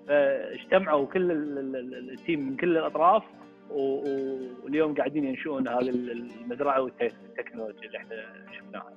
فاجتمعوا 0.09 1.07
كل 1.07 1.31
ال- 1.31 1.59
ال- 1.59 1.77
ال- 1.77 2.11
ال 2.11 2.17
team 2.17 2.41
من 2.41 2.57
كل 2.57 2.77
الأطراف 2.79 3.23
واليوم 3.71 4.95
قاعدين 4.95 5.25
ينشئون 5.25 5.69
هذه 5.69 5.89
المزرعة 5.89 6.83
والتكنولوجيا 6.83 7.87
اللي 7.87 7.99
إحنا 7.99 8.33
شفناها. 8.59 8.93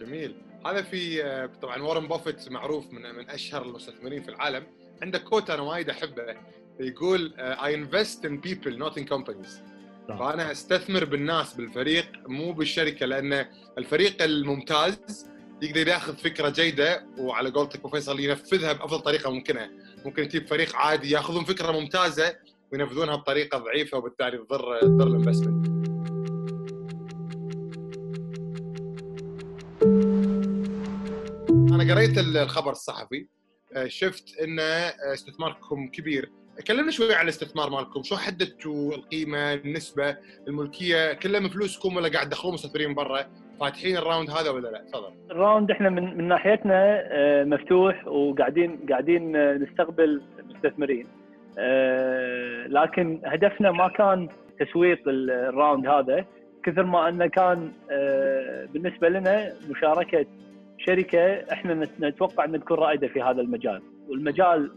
جميل. 0.00 0.34
هذا 0.66 0.82
في 0.82 1.48
طبعا 1.62 1.82
وارن 1.82 2.08
بافيت 2.08 2.52
معروف 2.52 2.92
من 2.92 3.14
من 3.14 3.30
أشهر 3.30 3.62
المستثمرين 3.62 4.22
في 4.22 4.28
العالم. 4.28 4.66
عنده 5.02 5.18
quote 5.18 5.50
أنا 5.50 5.62
وايد 5.62 5.90
أحبه. 5.90 6.36
يقول 6.80 7.34
I 7.38 7.74
invest 7.74 8.24
in 8.24 8.40
people 8.40 8.78
not 8.78 8.98
in 8.98 9.04
companies. 9.04 9.62
فأنا 10.08 10.52
أستثمر 10.52 11.04
بالناس 11.04 11.54
بالفريق 11.54 12.06
مو 12.26 12.52
بالشركة 12.52 13.06
لأن 13.06 13.46
الفريق 13.78 14.22
الممتاز 14.22 15.26
يقدر 15.62 15.88
يأخذ 15.88 16.16
فكرة 16.16 16.48
جيدة 16.48 17.06
وعلى 17.18 17.50
قولتك 17.50 17.90
فيصل 17.90 18.20
ينفذها 18.20 18.72
بأفضل 18.72 19.00
طريقة 19.00 19.30
ممكنة. 19.30 19.70
ممكن 20.04 20.22
يجيب 20.22 20.46
فريق 20.46 20.76
عادي 20.76 21.10
يأخذون 21.10 21.44
فكرة 21.44 21.72
ممتازة 21.72 22.36
وينفذونها 22.72 23.16
بطريقة 23.16 23.58
ضعيفة 23.58 23.98
وبالتالي 23.98 24.38
تضر 24.38 24.80
تضر 24.80 25.06
ال 25.06 25.14
investment. 25.14 25.97
قريت 31.90 32.18
الخبر 32.18 32.70
الصحفي 32.70 33.26
آه، 33.76 33.86
شفت 33.86 34.40
إن 34.40 34.60
آه، 34.60 34.92
استثماركم 35.14 35.88
كبير. 35.88 36.30
كلمنا 36.66 36.90
شوي 36.90 37.14
عن 37.14 37.24
الاستثمار 37.24 37.70
مالكم 37.70 38.02
شو 38.02 38.16
حددتوا 38.16 38.94
القيمة 38.94 39.52
النسبة 39.54 40.16
الملكية 40.48 41.12
كلها 41.12 41.40
من 41.40 41.48
فلوسكم 41.48 41.96
ولا 41.96 42.08
قاعد 42.08 42.28
تدخلون 42.28 42.54
مستثمرين 42.54 42.94
برا؟ 42.94 43.20
فاتحين 43.60 43.96
ال 43.96 44.02
round 44.02 44.30
هذا 44.30 44.50
ولا 44.50 44.68
لا؟ 44.68 44.84
تفضل. 44.92 45.12
ال 45.30 45.37
round 45.37 45.70
إحنا 45.70 45.90
من 45.90 46.16
من 46.18 46.28
ناحيتنا 46.28 47.00
آه، 47.12 47.44
مفتوح 47.44 48.06
وقاعدين 48.08 48.78
قاعدين 48.90 49.52
نستقبل 49.62 50.22
مستثمرين 50.54 51.06
لكن 52.68 53.20
هدفنا 53.24 53.70
ما 53.72 53.88
كان 53.88 54.28
تسويق 54.60 55.08
ال- 55.08 55.30
ال 55.30 55.39
round 55.39 55.86
هذا 55.86 56.24
كثر 56.64 56.82
ما 56.82 57.08
أنه 57.08 57.26
كان 57.26 57.72
بالنسبة 58.72 59.08
لنا 59.08 59.52
مشاركة 59.70 60.26
شركة 60.78 61.34
إحنا 61.52 61.74
نت- 61.74 62.00
نتوقع 62.00 62.44
ان 62.44 62.60
تكون 62.60 62.76
رائدة 62.78 63.08
في 63.08 63.22
هذا 63.22 63.40
المجال. 63.40 63.82
والمجال 64.08 64.70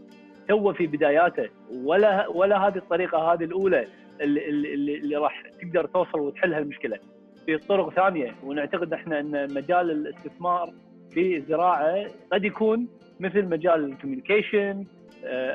تو 0.48 0.72
في 0.72 0.86
بداياته 0.86 1.48
ولا 1.84 2.28
ولا 2.28 2.68
هذه 2.68 2.76
الطريقة 2.76 3.32
هذه 3.32 3.44
الأولى 3.44 3.86
اللي, 4.20 4.48
اللي, 4.48 4.94
اللي 4.98 5.16
راح 5.16 5.42
تقدر 5.60 5.86
توصل 5.86 6.20
وتحل 6.20 6.54
هالمشكله 6.54 6.98
في 7.46 7.58
طرق 7.58 7.92
ثانية 7.94 8.34
ونعتقد 8.44 8.92
إحنا 8.92 9.20
إن 9.20 9.54
مجال 9.54 9.90
الاستثمار 9.90 10.70
في 11.10 11.36
الزراعه 11.36 12.04
قد 12.32 12.44
يكون 12.44 12.88
مثل 13.20 13.44
مجال 13.44 13.84
ال 13.84 13.91
communication 13.91 14.84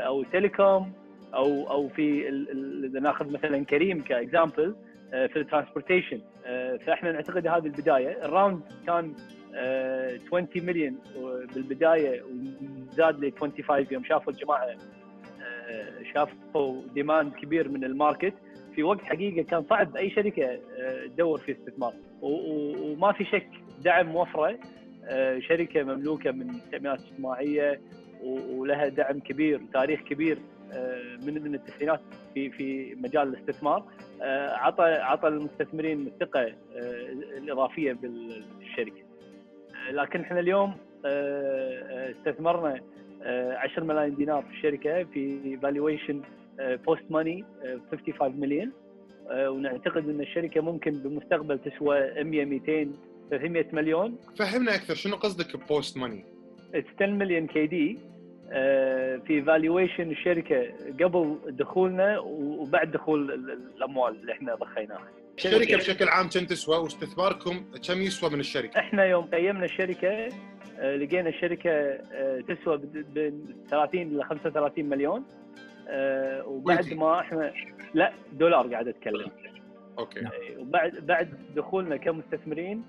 أو 0.05 0.21
ال 0.21 0.30
telecom 0.30 0.91
أو 1.33 1.69
أو 1.71 1.87
في 1.89 2.29
إذا 2.85 2.99
ناخذ 2.99 3.31
مثلا 3.33 3.65
كريم 3.65 4.01
ك 4.01 4.11
example 4.11 4.75
في 5.11 5.39
ال 5.39 5.44
transportation. 5.44 6.19
فإحنا 6.85 7.11
نعتقد 7.11 7.47
هذه 7.47 7.65
البداية. 7.65 8.25
ال 8.25 8.31
round 8.31 8.61
كان 8.87 9.05
آه، 9.05 9.36
20 9.57 10.47
مليون 10.55 10.97
بالبداية 11.55 12.21
وزاد 12.23 13.25
ل 13.25 13.31
25 13.39 13.85
يوم 13.91 14.03
شافوا 14.03 14.33
الجماعة 14.33 14.65
آه، 15.41 16.03
شافوا 16.13 16.81
demand 16.93 17.33
كبير 17.33 17.69
من 17.69 17.83
ال 17.83 17.90
market. 17.90 18.33
في 18.75 18.83
وقت 18.83 19.01
حقيقة 19.01 19.43
كان 19.43 19.63
صعب 19.69 19.95
أي 19.97 20.09
شركة 20.09 20.43
آه، 20.45 21.05
تدور 21.07 21.37
في 21.39 21.51
استثمار. 21.51 21.93
وما 22.21 23.11
في 23.11 23.25
شك 23.25 23.47
دعم 23.83 24.05
وفره 24.07 24.59
آه، 25.05 25.39
شركة 25.39 25.83
مملوكة 25.83 26.31
من 26.31 26.47
التأمينات 26.71 26.99
اجتماعية 27.01 27.81
و- 28.23 28.59
ولها 28.59 28.87
دعم 28.87 29.19
كبير 29.19 29.61
وتاريخ 29.63 30.01
كبير 30.01 30.37
آه، 30.73 31.15
من 31.25 31.41
من 31.43 31.55
التسعينات 31.55 32.01
في 32.33 32.49
في 32.49 32.95
مجال 32.95 33.27
الاستثمار. 33.27 33.83
آه، 34.21 34.49
عطى 34.49 34.83
عطى 34.83 35.27
المستثمرين 35.27 36.07
الثقة 36.07 36.41
آه، 36.41 36.53
الإضافية 37.37 37.93
بالشركة. 37.93 39.01
آه، 39.01 39.06
لكن 39.91 40.21
إحنا 40.21 40.39
اليوم 40.39 40.73
آه، 41.05 41.81
آه، 41.81 42.11
استثمرنا 42.11 42.79
آه، 43.23 43.57
10 43.57 43.83
ملايين 43.83 44.15
دينار 44.15 44.41
في 44.41 44.49
الشركة 44.49 45.03
في 45.03 45.57
valuation 45.57 46.21
post 46.59 47.03
money 47.09 47.43
55 47.91 48.39
مليون 48.39 48.71
آه، 49.31 49.49
ونعتقد 49.49 50.09
إن 50.09 50.21
الشركة 50.21 50.61
ممكن 50.61 50.91
بالمستقبل 50.91 51.59
تسوى 51.59 52.23
100 52.23 52.45
200 52.45 52.91
300 53.31 53.65
مليون. 53.73 54.17
فهمنا 54.39 54.75
أكثر 54.75 54.95
شنو 54.95 55.15
قصدك 55.15 55.67
post 55.69 55.97
money 55.97 56.23
It's 56.73 56.95
10 57.01 57.07
مليون 57.07 57.47
KD 57.47 57.97
في 59.27 59.43
valuation 59.45 60.11
الشركة 60.11 60.63
قبل 61.03 61.37
دخولنا 61.47 62.19
وبعد 62.19 62.91
دخول 62.91 63.31
ال- 63.31 63.51
ال- 63.51 63.71
الأموال 63.77 64.15
اللي 64.15 64.31
إحنا 64.31 64.55
ضخيناها 64.55 65.07
الشركة 65.37 65.77
بشكل 65.77 66.07
عام 66.09 66.27
كم 66.29 66.45
تسوى 66.45 66.77
واستثماركم 66.77 67.65
كم 67.87 68.01
يسوى 68.01 68.29
من 68.29 68.39
الشركة؟ 68.39 68.79
إحنا 68.79 69.05
يوم 69.05 69.25
قيمنا 69.25 69.65
الشركة 69.65 70.29
آه، 70.79 70.95
لقينا 70.95 71.29
الشركة 71.29 71.69
آه، 71.69 72.43
تسوى 72.47 72.77
بين 73.13 73.65
30 73.69 74.17
ل 74.17 74.23
35 74.23 74.85
مليون 74.85 75.25
آه، 75.87 76.45
وبعد. 76.47 76.93
ما 76.93 77.19
إحنا 77.19 77.53
لا 77.93 78.13
دولار 78.33 78.67
قاعد 78.67 78.87
أتكلم 78.87 79.31
okay 79.99 80.19
إيه، 80.19 80.57
وبعد 80.57 80.91
بعد 80.95 81.53
دخولنا 81.55 81.97
كمستثمرين 81.97 82.83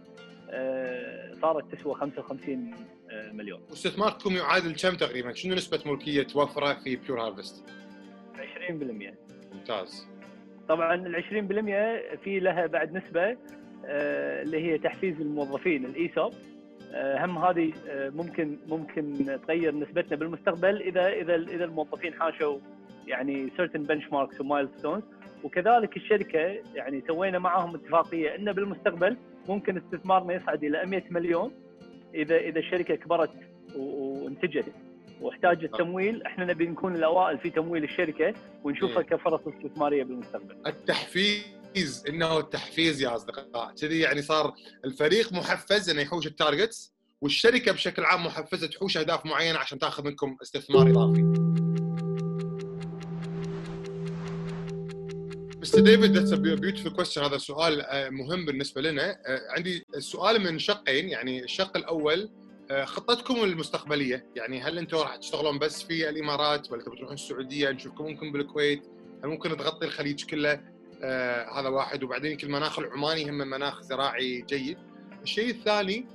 صارت 1.43 1.75
تسوى 1.75 1.95
55 1.95 2.75
آه، 3.11 3.33
مليون 3.33 3.61
واستثماركم 3.71 4.37
يعادل 4.37 4.75
كم 4.75 4.95
تقريبا؟ 4.97 5.33
شنو 5.33 5.55
نسبة 5.55 5.81
ملكية 5.87 6.27
وفره 6.35 6.75
في 6.75 6.97
بيور 6.97 7.21
هارفست؟ 7.21 7.65
20% 8.37 9.15
ممتاز 9.53 10.09
طبعا 10.69 10.95
ال 10.95 11.25
20% 12.17 12.19
في 12.25 12.41
لها 12.41 12.67
بعد 12.67 12.97
نسبة 12.97 13.37
آه، 13.87 14.43
اللي 14.43 14.65
هي 14.65 14.79
تحفيز 14.79 15.21
الموظفين 15.21 15.85
ال 15.85 15.94
ESOP 15.94 16.33
هم 16.95 17.39
هذه 17.39 17.73
آه، 17.89 18.11
ممكن 18.11 18.59
ممكن 18.69 19.39
تغير 19.47 19.75
نسبتنا 19.75 20.17
بالمستقبل 20.17 20.83
إذا 20.83 21.09
إذا 21.09 21.35
إذا 21.35 21.65
الموظفين 21.65 22.15
حاشوا 22.15 22.59
يعني 23.07 23.51
certain 23.59 23.81
benchmarks 23.93 24.41
و 24.41 24.46
milestones 24.46 25.03
وكذلك 25.45 25.97
الشركة 25.97 26.39
يعني 26.75 27.03
سوينا 27.07 27.39
معهم 27.39 27.75
اتفاقية 27.75 28.35
ان 28.35 28.53
بالمستقبل 28.53 29.17
ممكن 29.49 29.77
استثمارنا 29.77 30.35
يصعد 30.35 30.65
إلى 30.65 30.87
100 30.87 31.03
مليون 31.11 31.53
إذا 32.15 32.37
إذا 32.37 32.59
الشركة 32.59 32.95
كبرت 32.95 33.31
وانتجت. 33.77 34.73
واحتاجت 35.21 35.77
تمويل 35.77 36.23
إحنا 36.23 36.45
نبي 36.45 36.67
نكون 36.67 36.97
الأوائل 36.97 37.39
في 37.39 37.51
تمويل 37.51 37.85
الشركة 37.85 38.35
ونشوفها 38.65 38.99
إيه. 38.99 39.07
كفرص 39.07 39.41
استثماريه 39.47 40.05
بالمستقبل. 40.05 40.57
التحفيز 40.67 42.05
إنه 42.09 42.39
التحفيز 42.39 43.03
يا 43.03 43.17
أصدقاء 43.17 43.75
كذي 43.81 44.01
يعني 44.01 44.23
صار 44.23 44.55
الفريق 44.85 45.33
محفز 45.33 45.91
إنه 45.91 46.01
يحوش 46.01 46.27
التارجتس 46.27 46.93
والشركة 47.21 47.73
بشكل 47.73 48.05
عام 48.05 48.27
محفزة 48.27 48.67
تحوش 48.67 48.97
أهداف 48.97 49.27
معينة 49.27 49.59
عشان 49.59 49.79
تاخذ 49.79 50.05
منكم 50.05 50.37
استثمار 50.43 50.91
إضافي. 50.91 51.23
مستر 55.61 55.81
ديفيد 55.81 56.17
that's 56.17 56.33
beautiful 56.33 56.93
question 56.93 57.23
هذا 57.23 57.39
سؤال 57.39 57.81
آه، 57.81 58.09
مهم 58.09 58.47
بالنسبة 58.47 58.81
لنا 58.81 59.11
آه، 59.11 59.41
عندي 59.57 59.87
السؤال 59.97 60.43
من 60.43 60.59
شقين 60.59 61.09
يعني 61.09 61.45
الشق 61.45 61.77
الأول 61.77 62.31
خطتكم 62.85 63.45
المستقبلية. 63.45 64.27
يعني 64.37 64.61
هل 64.61 64.79
أنتم 64.79 64.97
راح 64.97 65.17
تشتغلون 65.17 65.59
بس 65.59 65.83
في 65.83 66.09
الإمارات 66.09 66.73
ولا 66.73 66.83
تبون 66.83 66.97
تروحون 66.97 67.15
السعودية؟ 67.15 67.71
نشوفكم 67.71 68.05
ممكن 68.05 68.33
بالكويت. 68.33 68.83
هل 69.25 69.31
ممكن 69.31 69.57
تغطي 69.57 69.87
الخليج 69.87 70.25
كله؟ 70.25 70.61
آه 71.03 71.61
هذا 71.61 71.69
واحد. 71.69 72.03
وبعدين 72.03 72.31
يمكن 72.33 72.47
المناخ 72.47 72.79
العماني 72.79 73.31
هم 73.31 73.39
مناخ 73.39 73.83
زراعي 73.83 74.45
جيد. 74.49 74.79
الشيء 75.23 75.51
الثاني 75.51 76.07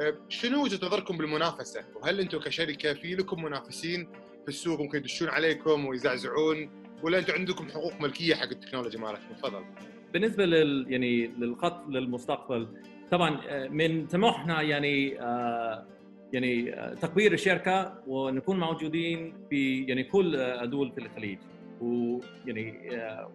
آه 0.00 0.14
شنو 0.28 0.62
وجهة 0.64 0.86
نظركم 0.86 1.16
بالمنافسة؟ 1.16 1.84
وهل 1.94 2.20
أنتم 2.20 2.38
كشركة 2.38 2.94
في 2.94 3.14
لكم 3.14 3.42
منافسين 3.44 4.08
في 4.42 4.48
السوق 4.48 4.80
ممكن 4.80 4.98
يدشون 4.98 5.28
عليكم 5.28 5.86
ويزعزعون؟ 5.86 6.70
ولا 7.02 7.18
أنتم 7.18 7.32
عندكم 7.34 7.68
حقوق 7.68 8.00
ملكية 8.00 8.34
حق 8.34 8.48
التكنولوجيا 8.48 9.00
مالتكم 9.00 9.34
تفضل. 9.34 9.64
بالنسبة 10.12 10.44
لل 10.46 10.86
يعني 10.88 11.26
للخط 11.26 11.88
للمستقبل 11.88 12.68
طبعا 13.10 13.40
آه، 13.48 13.68
من 13.68 14.06
طموحنا 14.06 14.62
يعني 14.62 15.20
آه، 15.20 15.86
يعني 16.32 16.74
آه، 16.74 16.94
تكبير 16.94 17.32
الشركة 17.32 17.94
ونكون 18.06 18.60
موجودين 18.60 19.34
في 19.50 19.84
يعني 19.84 20.04
كل 20.04 20.36
آه، 20.36 20.64
دول 20.64 20.92
في 20.92 20.98
الخليج. 20.98 21.38
ويعني 21.80 22.96
آه، 22.96 23.30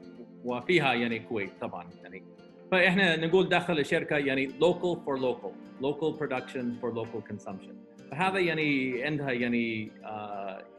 وفيها 0.45 0.93
يعني 0.93 1.17
الكويت 1.17 1.51
طبعا 1.61 1.89
يعني. 2.03 2.23
فإحنا 2.71 3.25
نقول 3.25 3.49
داخل 3.49 3.79
الشركة 3.79 4.17
يعني 4.17 4.47
local 4.47 4.97
for 5.05 5.19
local 5.19 5.51
local 5.81 6.19
production 6.19 6.65
for 6.81 6.93
local 6.95 7.31
consumption. 7.31 7.73
فهذا 8.11 8.39
يعني 8.39 9.03
عندها 9.03 9.31
يعني 9.31 9.91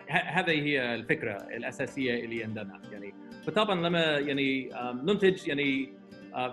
هذه 0.08 0.62
هي 0.62 0.94
الفكرة 0.94 1.32
الأساسية 1.32 2.24
اللي 2.24 2.44
عندنا 2.44 2.80
يعني. 2.92 3.14
فطبعا 3.46 3.88
لما 3.88 4.18
يعني 4.18 4.70
ننتج 5.02 5.48
يعني 5.48 5.92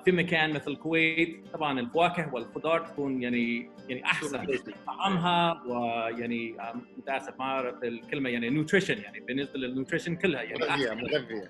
في 0.06 0.12
مكان 0.12 0.54
مثل 0.54 0.72
الكويت 0.72 1.48
طبعا 1.54 1.80
الفواكه 1.80 2.34
والخضار 2.34 2.80
تكون 2.80 3.22
يعني 3.22 3.70
يعني 3.90 4.06
أحسن. 4.06 4.48
طعمها 4.88 5.64
ويعني 5.68 6.56
آم، 6.62 6.82
متأسف 6.98 7.40
ما 7.40 7.46
أعرف 7.46 7.84
الكلمة 7.84 8.30
يعني 8.30 8.50
nutrition 8.50 8.98
يعني 9.02 9.20
بالنسبة 9.20 9.60
لل 9.60 9.70
nutrition 9.70 10.16
كلها 10.16 10.42
يعني 10.42 10.60
مغذية. 10.60 10.94
مغذية. 10.94 11.50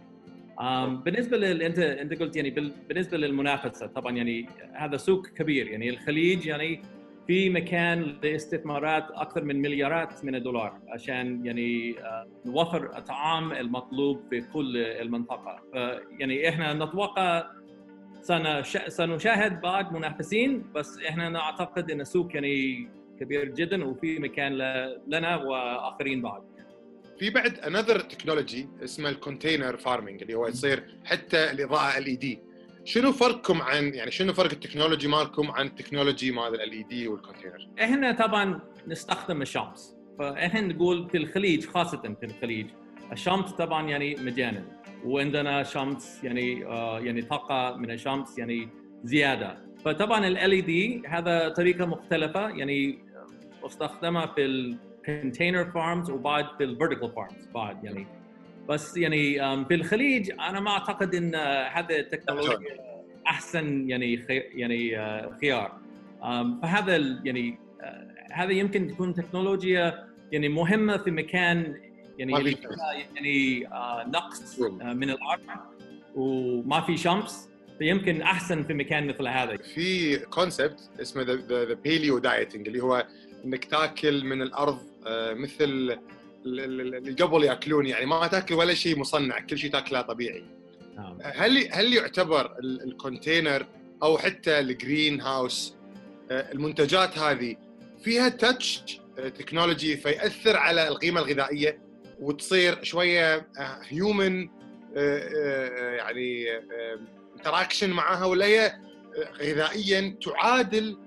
بالنسبة 1.04 1.38
لل 1.38 1.62
أنت 1.62 1.80
أنت 1.80 2.20
قلت 2.22 2.36
يعني 2.36 2.50
بال- 2.50 2.74
بالنسبة 2.90 3.18
للمنافسة 3.18 3.88
طبعا 3.88 4.12
يعني 4.18 4.46
هذا 4.74 4.98
سوق 4.98 5.28
كبير 5.28 5.68
يعني 5.68 5.90
الخليج 5.90 6.46
يعني 6.46 6.82
في 7.28 7.50
مكان 7.50 8.02
لاستثمارات 8.24 9.06
أكثر 9.12 9.44
من 9.44 9.62
مليارات 9.62 10.26
من 10.26 10.36
الدولار 10.36 10.80
عشان 10.90 11.46
يعني 11.46 12.00
آه، 12.00 12.28
نوفر 12.46 12.98
الطعام 12.98 13.52
المطلوب 13.52 14.22
في 14.30 14.42
كل 14.42 14.78
المنطقة. 14.78 15.60
يعني 16.20 16.50
إحنا 16.50 16.74
نتوقع 16.74 17.44
سنشاهد 18.88 19.62
بعض 19.62 19.94
منافسين 19.94 20.72
بس 20.76 21.00
إحنا 21.10 21.30
نعتقد 21.30 21.92
إن 21.92 22.02
السوق 22.02 22.36
يعني 22.36 22.90
كبير 23.20 23.46
جدا 23.46 23.86
وفي 23.86 24.20
مكان 24.20 24.54
لنا 25.08 25.36
وآخرين 25.36 26.22
بعد 26.22 26.42
في 27.20 27.30
بعد 27.30 27.60
another 27.60 28.00
technology 28.00 28.70
اسمه 28.84 29.10
ال 29.10 29.16
container 29.16 29.78
farming 29.78 30.22
اللي 30.22 30.34
هو 30.34 30.48
يصير 30.48 30.84
حتى 31.06 31.52
الإضاءة 31.52 31.98
LED 31.98 32.40
شنو 32.86 33.12
فرقكم 33.12 33.62
عن 33.62 33.94
يعني 33.94 34.12
شنو 34.12 34.34
فرق 34.34 34.52
ال 34.52 34.57
technology 34.57 35.08
مالكم 35.08 35.52
عن 35.52 35.66
ال 35.68 35.74
technology 35.74 36.32
مال 36.32 36.62
LED 36.62 37.08
وال 37.08 37.18
container؟ 37.18 37.68
إحنا 37.84 38.12
طبعا 38.12 38.60
نستخدم 38.88 39.42
الشمس. 39.42 39.96
فإحنا 40.20 40.62
نقول 40.62 41.10
في 41.10 41.18
الخليج 41.18 41.66
خاصة 41.66 42.16
في 42.20 42.26
الخليج 42.26 42.68
الشمس 43.12 43.52
طبعا 43.52 43.90
يعني 43.90 44.16
مجانا. 44.16 44.64
وعندنا 45.06 45.64
شمس 45.64 46.24
يعني 46.24 46.66
آه 46.66 47.00
يعني 47.00 47.22
طاقة 47.22 47.78
من 47.78 47.92
الشمس 47.92 48.38
يعني 48.38 48.70
زيادة. 49.04 49.58
فطبعا 49.86 50.28
LED 50.28 51.02
هذا 51.08 51.50
طريقة 51.50 51.86
مختلفة 51.86 52.50
يعني 52.50 53.00
أستخدمها 53.64 54.26
في 54.26 54.46
ال 54.46 54.58
container 54.58 55.72
farms 55.72 56.10
وبعد 56.10 56.46
في 56.58 56.64
ال 56.64 56.69
vertical 56.69 57.12
farms 57.12 57.48
بعد 57.54 57.84
يعني. 57.84 58.08
بس 58.70 58.98
يعني 58.98 59.34
في 59.66 59.74
الخليج 59.74 60.32
أنا 60.32 60.60
ما 60.60 60.72
أعتقد 60.72 61.16
إن 61.16 61.36
هذا 61.72 61.96
التكنولوجيا 62.00 62.92
أحسن 63.28 63.90
يعني 63.90 64.18
خي 64.18 64.38
يعني 64.38 65.00
آه، 65.00 65.38
خيار. 65.42 65.78
فهذا 66.62 66.98
يعني 67.24 67.60
آه، 67.82 68.08
هذا 68.32 68.52
يمكن 68.52 68.88
تكون 68.88 69.14
تكنولوجيا 69.14 70.08
يعني 70.32 70.50
مهمة 70.50 70.98
في 70.98 71.12
مكان 71.12 71.76
يعني 72.30 72.58
يعني 73.16 73.68
آه، 73.68 74.06
نقص. 74.08 74.60
آه، 74.62 74.94
من 74.94 75.10
الأرض 75.10 75.42
وما 76.16 76.82
في 76.82 76.98
شمس 76.98 77.50
فيمكن 77.80 78.22
أحسن 78.22 78.64
في 78.64 78.74
مكان 78.74 79.08
مثل 79.08 79.28
هذا. 79.28 79.58
في 79.58 80.18
concept 80.18 80.90
اسمه 81.02 81.22
the 81.24 81.74
paleo 81.74 82.18
dieting 82.20 82.68
اللي 82.68 82.84
هو 82.84 83.08
إنك 83.46 83.66
تاكل 83.66 84.26
من 84.26 84.42
الأرض 84.42 84.80
آه، 85.08 85.34
مثل 85.34 85.64
ال- 85.64 86.00
ال- 86.46 86.96
اللي 86.96 87.12
قبل 87.24 87.44
يأكلون. 87.44 87.86
يعني 87.86 88.06
ما 88.06 88.28
تاكل 88.28 88.56
ولا 88.56 88.74
شيء 88.74 89.00
مصنع 89.00 89.40
كل 89.40 89.58
شيء 89.58 89.72
تاكله 89.72 90.02
طبيعي. 90.02 90.44
نعم. 90.98 91.18
هل 91.24 91.68
هل 91.72 91.94
يعتبر 91.94 92.46
ال- 92.60 92.84
ال 92.84 92.92
container 92.92 93.66
أو 94.04 94.18
حتى 94.18 94.60
ال 94.60 94.70
green 94.70 95.22
house 95.22 95.76
المنتجات 96.32 97.18
هذه 97.18 97.56
فيها 98.04 98.30
touch 98.30 99.00
technology 99.18 99.98
فيأثر 99.98 100.58
على 100.58 100.88
القيمة 100.88 101.22
الغذائية؟ 101.22 101.80
وتصير 102.22 102.84
شوية 102.84 103.48
human 103.90 104.50
يعني 105.98 106.48
interaction 107.38 107.90
معها 107.90 108.26
ولا 108.26 108.46
هي 108.46 108.66
آه، 108.66 109.32
غذائيا 109.42 110.18
تعادل 110.26 110.98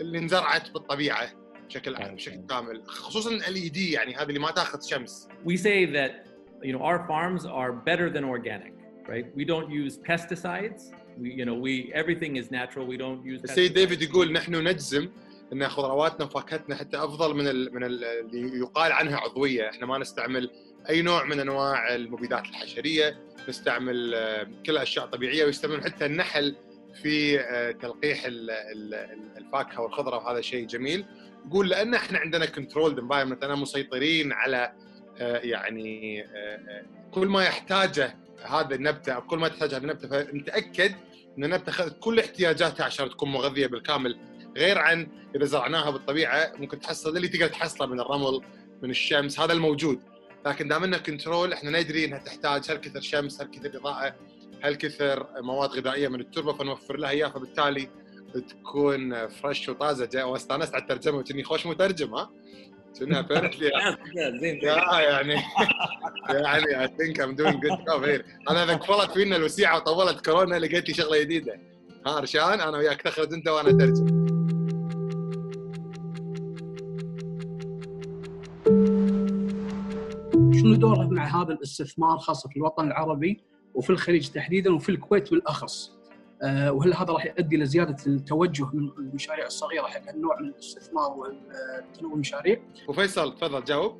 اللي 0.00 0.18
انزرعت 0.18 0.70
بالطبيعة 0.70 1.32
بشكل. 1.68 1.94
بشكل 1.94 2.46
كامل 2.48 2.82
خصوصا 2.86 3.30
ال 3.30 3.54
اي 3.54 3.68
دي 3.68 3.92
يعني 3.92 4.16
هذه 4.16 4.28
اللي 4.28 4.38
ما 4.38 4.50
تاخذ 4.50 4.80
شمس 4.82 5.28
we 5.46 5.56
say 5.56 5.86
that 5.86 6.12
you 6.62 6.72
know 6.72 6.82
our 6.82 6.98
farms 7.08 7.44
are 7.46 7.72
better 7.72 8.10
than 8.10 8.24
organic 8.24 8.74
right 9.08 9.26
we 9.36 9.44
don't 9.44 9.70
use 9.70 9.98
pesticides 10.10 10.82
we 11.22 11.28
you 11.40 11.44
know 11.48 11.56
we 11.66 11.92
everything 12.00 12.32
is 12.42 12.46
natural 12.50 12.84
we 12.92 12.96
don't 12.96 13.22
use 13.24 13.42
السيد. 13.44 13.72
ديفيد 13.72 14.02
يقول 14.02 14.32
نحن 14.32 14.54
نجزم 14.54 15.08
إن 15.54 15.68
خضرواتنا 15.68 16.24
وفاكهتنا 16.26 16.76
حتى 16.76 16.96
أفضل 16.96 17.34
من 17.34 17.44
من 17.74 17.84
ال 17.84 18.04
اللي 18.04 18.58
يقال 18.58 18.92
عنها 18.92 19.16
عضوية، 19.18 19.70
إحنا 19.70 19.86
ما 19.86 19.98
نستعمل 19.98 20.50
أي 20.88 21.02
نوع 21.02 21.24
من 21.24 21.40
أنواع 21.40 21.94
المبيدات 21.94 22.44
الحشرية، 22.44 23.18
نستعمل 23.48 24.14
آه، 24.14 24.46
كل 24.66 24.76
أشياء 24.76 25.06
طبيعية 25.06 25.44
ويستعملون 25.44 25.84
حتى 25.84 26.06
النحل 26.06 26.56
في 27.02 27.40
آه، 27.40 27.70
تلقيح 27.70 28.24
ال- 28.24 28.50
ال- 28.50 29.18
الفاكهة 29.36 29.80
والخضرة 29.80 30.16
وهذا 30.16 30.40
شيء 30.40 30.66
جميل. 30.66 31.04
يقول 31.46 31.68
لأن 31.68 31.94
إحنا 31.94 32.18
عندنا 32.18 32.46
controlled 32.46 32.98
environment 32.98 33.44
أنا 33.44 33.54
مسيطرين 33.54 34.32
على 34.32 34.72
آه، 35.18 35.38
يعني 35.38 36.24
كل 37.10 37.26
ما 37.26 37.44
يحتاجه 37.44 38.16
هذا 38.44 38.74
النبتة 38.74 39.12
أو 39.12 39.22
كل 39.22 39.38
ما 39.38 39.48
تحتاج 39.48 39.68
هذا 39.74 39.82
النبتة 39.82 40.08
فنتاكد 40.08 40.92
إن 41.38 41.54
نتخذ 41.54 41.88
كل 41.90 42.18
احتياجاتها 42.18 42.84
عشان 42.84 43.08
تكون 43.10 43.28
مغذية 43.32 43.66
بالكامل 43.66 44.18
غير 44.56 44.78
عن 44.78 45.08
إذا 45.36 45.44
زرعناها 45.44 45.90
بالطبيعة 45.90 46.52
ممكن 46.58 46.80
تحصل 46.80 47.16
اللي 47.16 47.28
تقدر 47.28 47.48
تحصله 47.48 47.86
من 47.86 48.00
الرمل 48.00 48.40
من 48.82 48.90
الشمس 48.90 49.40
هذا 49.40 49.52
الموجود. 49.52 50.00
لكن 50.46 50.68
دام 50.68 50.84
إنه 50.84 50.98
controlled 50.98 51.52
إحنا 51.52 51.80
ندري 51.80 52.04
إنها 52.04 52.18
تحتاج 52.18 52.70
هل 52.70 52.76
كثر 52.76 53.00
شمس 53.00 53.40
هل 53.40 53.50
كثر 53.50 53.78
إضاءة 53.78 54.14
هل 54.62 54.74
كثر 54.74 55.26
مواد 55.40 55.70
غذائية 55.70 56.08
من 56.08 56.20
التربة 56.20 56.52
فنوفر 56.52 56.96
لها 56.96 57.10
إياها 57.10 57.28
فبالتالي 57.28 57.88
تكون 58.40 59.28
fresh 59.28 59.68
وطازجه 59.68 60.26
واستأنست 60.26 60.74
على 60.74 60.82
الترجمة 60.82 61.18
وكني 61.18 61.44
خوش 61.44 61.66
مترجم 61.66 62.14
ها 62.14 62.30
كنا 62.98 63.18
apparently 63.20 63.70
يعني 64.62 65.42
يعني 66.28 66.82
I 66.82 66.88
think 66.98 67.20
I'm 67.20 67.34
doing 67.34 67.62
good 67.62 67.84
job 67.88 68.04
هير 68.04 68.24
أنا 68.50 68.64
إذا 68.64 68.74
قفلت 68.74 69.10
فينا 69.10 69.36
الوسيعة 69.36 69.76
وطولت 69.76 70.24
كورونا 70.24 70.56
لقيت 70.56 70.88
لي 70.88 70.94
شغلة 70.94 71.20
جديدة. 71.20 71.60
ها 72.06 72.20
رشان 72.20 72.60
أنا 72.60 72.78
وياك 72.78 73.02
تخرج 73.02 73.32
أنت 73.32 73.48
وأنا 73.48 73.72
ترجم. 73.72 74.33
شنو 80.64 80.74
دوره 80.74 81.08
مع 81.10 81.42
هذا 81.42 81.52
الاستثمار 81.52 82.18
خاصة 82.18 82.48
في 82.48 82.56
الوطن 82.56 82.86
العربي 82.86 83.40
وفي 83.74 83.90
الخليج 83.90 84.28
تحديدا 84.28 84.74
وفي 84.74 84.88
الكويت 84.88 85.30
بالأخص؟ 85.30 85.98
آه، 86.42 86.72
وهل 86.72 86.94
هذا 86.94 87.12
راح 87.12 87.26
يؤدي 87.26 87.56
لزياده 87.56 87.96
التوجه 88.06 88.64
من 88.72 88.90
المشاريع 88.98 89.46
الصغيرة 89.46 89.82
حق 89.82 90.08
هالنوع 90.08 90.40
من 90.40 90.48
الاستثمار 90.48 91.10
وتنوع 91.10 92.12
المشاريع؟ 92.14 92.56
وفيصل 92.88 93.34
تفضل 93.34 93.64
جاوب. 93.64 93.96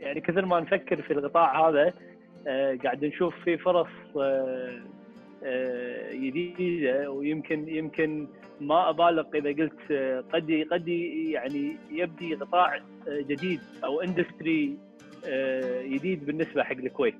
يعني 0.00 0.20
كثر 0.20 0.46
ما 0.46 0.60
نفكر 0.60 1.02
في 1.02 1.12
القطاع 1.12 1.68
هذا 1.68 1.92
آه، 2.46 2.78
قاعد 2.84 3.04
نشوف 3.04 3.34
فيه 3.44 3.56
فرص 3.56 3.88
آه، 5.44 6.12
جديدة 6.12 7.10
ويمكن 7.10 7.68
يمكن 7.68 8.28
ما 8.60 8.90
أبالغ 8.90 9.24
إذا 9.34 9.50
قلت 9.50 9.92
قد 10.32 10.66
قد 10.72 10.88
يعني 10.88 11.76
يبدي 11.90 12.34
قطاع 12.34 12.82
جديد 13.08 13.60
أو 13.84 14.00
اندستري 14.00 14.87
جديد 15.84 16.26
بالنسبة 16.26 16.62
حق 16.62 16.72
الكويت. 16.72 17.14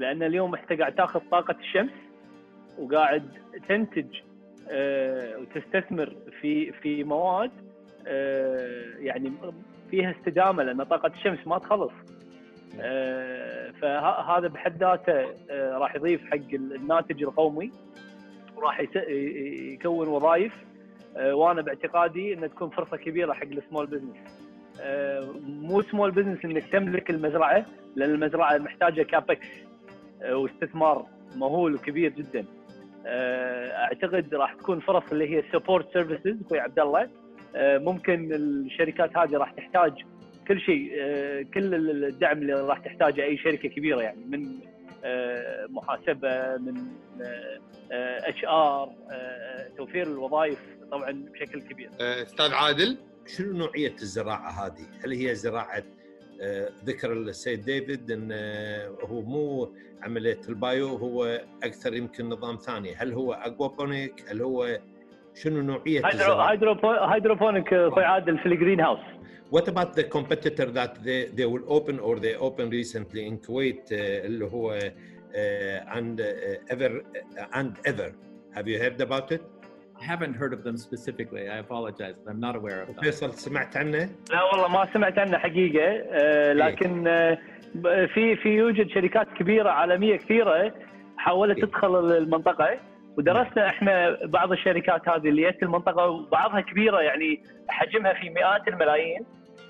لأن 0.00 0.22
اليوم 0.22 0.54
انت 0.54 0.80
قاعد 0.80 0.94
تاخذ 0.94 1.20
طاقة 1.30 1.56
الشمس 1.60 1.92
وقاعد 2.78 3.30
تنتج 3.68 4.06
آه، 4.70 5.38
وتستثمر 5.38 6.16
في 6.40 6.72
في 6.72 7.04
مواد 7.04 7.50
آه، 8.06 8.94
يعني 8.98 9.32
فيها 9.90 10.14
استدامة 10.18 10.62
لأن 10.62 10.82
طاقة 10.82 11.12
الشمس 11.14 11.46
ما 11.46 11.58
تخلص. 11.58 11.92
آه، 12.80 13.70
فهذا 13.70 14.48
بحد 14.48 14.76
ذاته 14.80 15.24
آه، 15.50 15.78
راح 15.78 15.94
يضيف 15.94 16.24
حق 16.24 16.54
الناتج 16.54 17.22
القومي 17.22 17.70
وراح 18.56 18.80
يكون 19.10 20.08
وظائف 20.08 20.52
آه، 21.16 21.34
وأنا 21.34 21.62
باعتقادي 21.62 22.34
إنها 22.34 22.48
تكون 22.48 22.70
فرصة 22.70 22.96
كبيرة 22.96 23.32
حق 23.32 23.46
ال 23.46 23.53
small 23.53 23.86
business 23.86 24.45
مو 25.46 25.82
small 25.82 26.10
business 26.10 26.44
إنك 26.44 26.64
تملك 26.72 27.10
المزرعة 27.10 27.66
لأن 27.96 28.10
المزرعة 28.10 28.58
محتاجة 28.58 29.02
CAPEX 29.02 29.46
واستثمار 30.30 31.06
مهول 31.36 31.74
وكبير 31.74 32.10
جدا. 32.10 32.44
آه، 33.06 33.76
أعتقد 33.76 34.34
راح 34.34 34.54
تكون 34.54 34.80
فرص 34.80 35.02
اللي 35.12 35.36
هي 35.36 35.42
support 35.52 35.92
services 35.92 36.42
أخوي 36.46 36.60
عبد 36.60 36.78
الله. 36.78 37.08
آه، 37.56 37.78
ممكن 37.78 38.32
الشركات 38.32 39.16
هذه 39.16 39.36
راح 39.36 39.50
تحتاج 39.50 39.92
كل 40.48 40.60
شيء 40.60 40.92
آه، 41.00 41.42
كل 41.42 41.74
الدعم 42.04 42.38
اللي 42.38 42.52
راح 42.52 42.78
تحتاجه 42.78 43.24
أي 43.24 43.38
شركة 43.38 43.68
كبيرة 43.68 44.00
يعني 44.00 44.24
من 44.26 44.58
آه، 45.04 45.66
محاسبة 45.70 46.56
من 46.56 46.74
HR 47.92 48.92
توفير 49.76 50.06
الوظائف 50.06 50.58
طبعا 50.90 51.26
بشكل 51.32 51.62
كبير. 51.62 51.90
آه، 52.00 52.22
أستاذ 52.22 52.54
عادل؟ 52.54 52.96
شنو 53.26 53.52
نوعية 53.52 53.94
الزراعة 54.02 54.66
هذه؟ 54.66 54.86
هل 55.04 55.12
هي 55.12 55.34
زراعة 55.34 55.82
آه، 56.40 56.70
ذكر 56.84 57.12
السيد 57.12 57.64
ديفيد 57.64 58.10
إن 58.10 58.28
آه، 58.32 58.88
هو 59.02 59.22
مو 59.22 59.72
عملية 60.02 60.40
ال 60.48 60.58
bio 60.58 60.88
هو 60.88 61.40
أكثر 61.62 61.94
يمكن 61.94 62.28
نظام 62.28 62.56
ثاني، 62.56 62.94
هل 62.94 63.12
هو 63.12 63.32
aquaponic؟ 63.32 64.24
هل 64.28 64.42
هو 64.42 64.78
شنو 65.34 65.62
نوعية؟ 65.62 66.06
hydro 66.06 66.74
hydroponic 66.82 67.72
أخوي 67.72 68.04
عادل 68.04 68.38
في 68.38 68.46
ال 68.46 68.52
green 68.52 68.80
house 68.80 69.00
What 69.50 69.68
about 69.68 69.94
the 69.94 70.02
competitor 70.02 70.66
that 70.72 71.04
they, 71.04 71.26
they 71.38 71.46
will 71.46 71.64
open 71.68 72.00
or 72.00 72.18
they 72.18 72.34
opened 72.34 72.72
recently 72.72 73.26
in 73.26 73.38
Kuwait 73.38 73.84
uh, 73.90 73.92
اللي 73.92 74.44
هو 74.44 74.78
uh, 74.78 75.96
and 75.98 76.20
uh, 76.20 76.74
ever 76.74 76.90
uh, 77.00 77.58
and 77.60 77.72
ever 77.84 78.12
have 78.56 78.66
you 78.66 78.78
heard 78.78 79.00
about 79.00 79.30
it؟ 79.30 79.42
I 80.00 80.04
haven't 80.04 80.34
heard 80.40 80.52
of 80.52 80.62
them 80.66 80.76
specifically. 80.76 81.44
I 81.54 81.56
apologize. 81.66 82.16
I'm 82.30 82.40
not 82.40 82.54
aware 82.56 82.80
of 82.82 82.94
them. 82.94 83.00
فيصل 83.04 83.32
سمعت 83.34 83.76
عنه؟ 83.76 84.08
لا 84.32 84.42
والله 84.42 84.68
ما 84.68 84.86
سمعت 84.94 85.18
عنه 85.18 85.38
حقيقة 85.38 86.02
آه، 86.10 86.52
لكن 86.52 87.08
آه، 87.08 87.38
في 88.14 88.36
في 88.36 88.48
يوجد 88.48 88.88
شركات 88.90 89.28
كبيرة 89.38 89.70
عالمية 89.70 90.16
كثيرة 90.16 90.74
حاولت 91.16 91.56
إيه. 91.58 91.64
تدخل 91.64 92.16
المنطقة 92.16 92.76
ودرسنا 93.18 93.66
إحنا 93.68 94.18
بعض 94.24 94.52
الشركات 94.52 95.08
هذه 95.08 95.28
اللي 95.28 95.50
جت 95.50 95.62
المنطقة 95.62 96.06
وبعضها 96.06 96.60
كبيرة 96.60 97.00
يعني 97.00 97.42
حجمها 97.68 98.12
في 98.12 98.30
مئات 98.30 98.68
الملايين 98.68 99.20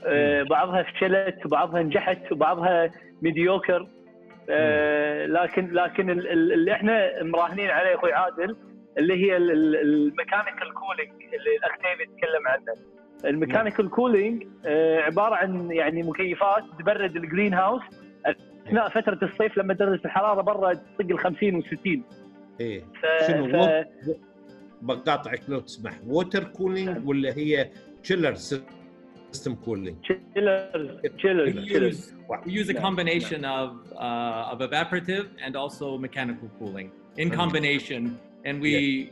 آه، 0.06 0.42
بعضها 0.42 0.82
فشلت 0.82 1.46
وبعضها 1.46 1.82
نجحت 1.82 2.32
وبعضها 2.32 2.90
mediocre 3.22 3.86
لكن 5.26 5.72
لكن 5.72 6.10
ال- 6.10 6.28
ال- 6.32 6.52
اللي 6.52 6.72
إحنا 6.72 7.22
مراهنين 7.22 7.70
عليه 7.70 7.94
أخوي 7.94 8.12
عادل 8.12 8.56
اللي 8.98 9.14
هي 9.14 9.36
ال 9.36 9.49
mechanical 9.49 10.74
cooling 10.74 11.12
اللي 11.12 11.56
الاخ 11.56 11.72
ديفيد 11.76 12.16
تكلم 12.16 12.46
عنه. 12.46 12.74
ال 13.24 13.30
mechanical 13.30 13.90
cooling 13.90 14.46
عبارة 15.06 15.34
عن 15.34 15.70
يعني 15.70 16.02
مكيفات 16.02 16.64
تبرد 16.78 17.16
ال 17.16 17.23
green 17.23 17.54
house 17.54 17.82
أثناء 18.66 18.88
فترة 18.88 19.18
الصيف 19.22 19.58
لما 19.58 19.74
درجه 19.74 20.04
الحرارة 20.04 20.40
برا 20.40 20.74
تطق 20.74 21.10
ال 21.10 21.18
50 21.18 21.62
و60 21.62 22.00
إيه. 22.60 22.80
ف... 22.80 23.26
شنو 23.26 23.46
ف... 23.48 23.84
بقاطعك 24.82 25.40
لو 25.48 25.60
تسمح 25.60 25.92
water 26.06 26.44
cooling 26.44 27.08
ولا 27.08 27.36
هي 27.36 27.70
chiller 28.02 28.34
system 28.34 29.54
cooling 29.54 29.96
chillers 30.36 31.56
use, 31.56 32.12
we 32.44 32.52
use 32.60 32.68
a 32.68 32.72
No, 32.72 32.80
combination 32.80 33.44
of 33.44 33.68
uh, 34.06 34.52
of 34.52 34.58
evaporative 34.68 35.26
and 35.44 35.52
also 35.62 35.86
mechanical 36.06 36.48
cooling. 36.58 36.88
In 37.22 37.28
combination, 37.42 38.02
and 38.46 38.60
we 38.60 39.10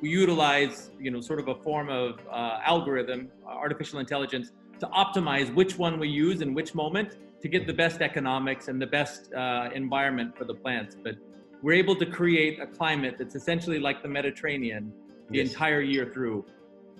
we 0.00 0.08
utilize 0.22 0.90
you 1.00 1.10
know 1.10 1.20
sort 1.20 1.40
of 1.40 1.48
a 1.48 1.56
form 1.66 1.88
of 1.88 2.20
uh, 2.30 2.60
algorithm, 2.72 3.20
uh, 3.46 3.48
artificial 3.64 3.98
intelligence, 3.98 4.52
to 4.78 4.86
optimize 5.02 5.52
which 5.60 5.76
one 5.86 5.98
we 5.98 6.08
use 6.08 6.38
in 6.42 6.54
which 6.58 6.70
moment 6.74 7.08
to 7.42 7.48
get 7.48 7.66
the 7.66 7.72
best 7.84 8.00
economics 8.10 8.68
and 8.68 8.76
the 8.80 8.86
best 8.98 9.20
uh, 9.34 9.68
environment 9.82 10.36
for 10.38 10.44
the 10.44 10.54
plants. 10.54 10.92
But 11.06 11.16
we're 11.62 11.78
able 11.84 11.96
to 11.96 12.06
create 12.06 12.60
a 12.60 12.66
climate 12.66 13.14
that's 13.18 13.34
essentially 13.34 13.78
like 13.88 13.98
the 14.06 14.08
Mediterranean 14.18 14.92
the 15.30 15.38
Yes. 15.38 15.48
entire 15.52 15.80
year 15.80 16.04
through. 16.14 16.44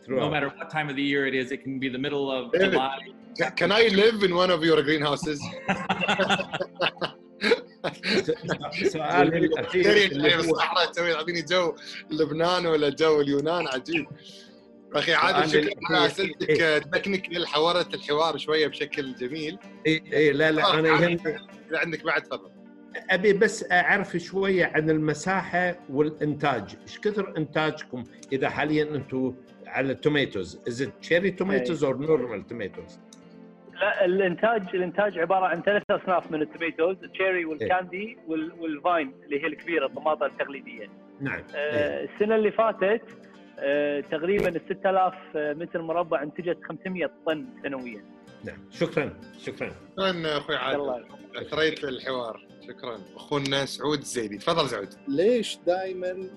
No 0.08 0.28
matter 0.34 0.48
what 0.56 0.68
time 0.70 0.88
of 0.90 0.96
the 0.96 1.02
year 1.12 1.26
it 1.26 1.34
is, 1.34 1.46
it 1.52 1.62
can 1.64 1.78
be 1.78 1.88
the 1.88 2.02
middle 2.06 2.26
of 2.36 2.52
David. 2.52 2.72
July. 2.72 2.98
Can 3.60 3.70
I 3.72 3.82
live 4.02 4.22
in 4.22 4.34
one 4.34 4.50
of 4.50 4.60
your 4.68 4.82
greenhouses? 4.82 5.38
سؤال 8.92 9.34
الاخير 9.34 9.96
اللي 10.12 10.36
بالصحراء 10.36 10.90
تسوي 10.90 11.10
يعطيني 11.10 11.42
جو 11.42 11.74
لبنان 12.10 12.66
ولا 12.66 12.88
جو 12.88 13.20
اليونان 13.20 13.66
عجيب. 13.68 14.06
أخي 14.94 15.14
عادل 15.14 15.50
شكرا 15.50 15.96
على. 15.96 16.06
أسئلتك. 16.06 16.84
technical 16.92 17.46
حورت 17.46 17.94
الحوار 17.94 18.38
شوية 18.38 18.66
بشكل 18.66 19.14
جميل. 19.14 19.58
إيه 19.86 20.12
إيه 20.12 20.32
لا 20.32 20.52
لا 20.52 20.74
أنا 20.78 20.88
يهمني 20.88 21.14
إذا 21.68 21.78
عندك 21.78 22.04
بعد 22.04 22.22
تفضل. 22.22 22.50
أبي 23.10 23.32
بس 23.32 23.64
أعرف 23.72 24.16
شوية 24.16 24.64
عن 24.64 24.90
المساحة 24.90 25.78
والإنتاج، 25.90 26.76
إيش 26.82 26.98
كثر 26.98 27.34
إنتاجكم؟ 27.36 28.04
إذا 28.32 28.48
حاليا 28.50 28.82
أنتم 28.82 29.34
على 29.66 29.92
ال 29.92 29.99
tomatoes؟ 29.99 30.60
is 30.68 30.88
cherry 31.02 31.30
tomatoes 31.30 31.84
or 31.84 31.96
normal 31.96 32.46
tomatoes؟ 32.46 32.98
لا 33.80 34.04
الإنتاج 34.04 34.62
الإنتاج 34.74 35.18
عبارة 35.18 35.46
عن 35.46 35.62
ثلاث 35.62 35.82
أصناف 35.90 36.30
من 36.30 36.42
التوميتوز 36.42 36.96
التشيري 37.04 37.44
والكاندي 37.44 38.18
وال- 38.26 38.52
والفاين 38.60 39.12
اللي 39.24 39.42
هي 39.42 39.46
الكبيرة 39.46 39.86
الطماطم 39.86 40.26
التقليدية. 40.26 40.88
نعم 41.20 41.42
آه، 41.54 41.98
إيه. 42.00 42.10
السنة 42.14 42.36
اللي 42.36 42.50
فاتت 42.52 43.02
آه، 43.58 44.00
تقريبا 44.00 44.48
ال 44.48 44.60
6000 44.68 45.14
متر 45.34 45.82
مربع 45.82 46.22
انتجت 46.22 46.58
500 46.64 47.10
طن 47.26 47.46
سنويا. 47.62 48.04
نعم 48.44 48.58
شكرا 48.70 49.12
شكرا. 49.38 49.72
شكرا 49.98 50.36
أخوي 50.38 50.56
عادل. 50.56 51.04
أثريت 51.36 51.84
الحوار. 51.84 52.46
شكرا. 52.68 52.98
أخونا 53.16 53.64
سعود 53.64 53.98
الزيدي. 53.98 54.38
تفضل 54.38 54.68
سعود. 54.68 54.88
ليش 55.08 55.58
دائما 55.66 56.28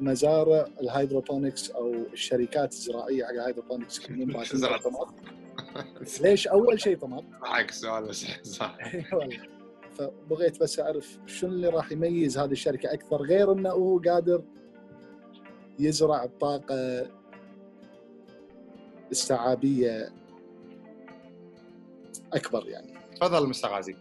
مزارع 0.00 0.64
ال 0.80 0.88
hydroponics 0.88 1.70
أو 1.70 1.94
الشركات 2.12 2.72
الزراعية 2.72 3.24
حق 3.24 3.30
ال 3.30 3.35
hydroponics؟ 3.35 3.98
يكونون؟ 4.10 4.34
ليش 6.22 6.48
أول 6.48 6.80
شيء 6.80 6.96
طماط؟ 6.96 7.24
معك 7.42 7.70
سؤال 7.70 8.04
بس 8.04 8.26
صح. 8.42 8.78
والله. 9.12 9.38
فبغيت 9.94 10.60
بس 10.62 10.80
أعرف 10.80 11.18
شنو 11.26 11.50
اللي 11.50 11.68
راح 11.68 11.92
يميز 11.92 12.38
هذه 12.38 12.52
الشركة 12.52 12.92
أكثر 12.92 13.16
غير 13.16 13.52
إنه 13.52 13.70
هو 13.70 13.98
قادر 13.98 14.42
يزرع 15.78 16.24
الطاقه 16.24 17.06
استيعابية 19.12 20.08
أكبر 22.32 22.68
يعني. 22.68 22.94
تفضل 23.20 23.48
مستر 23.48 23.68
غازي. 23.68 23.96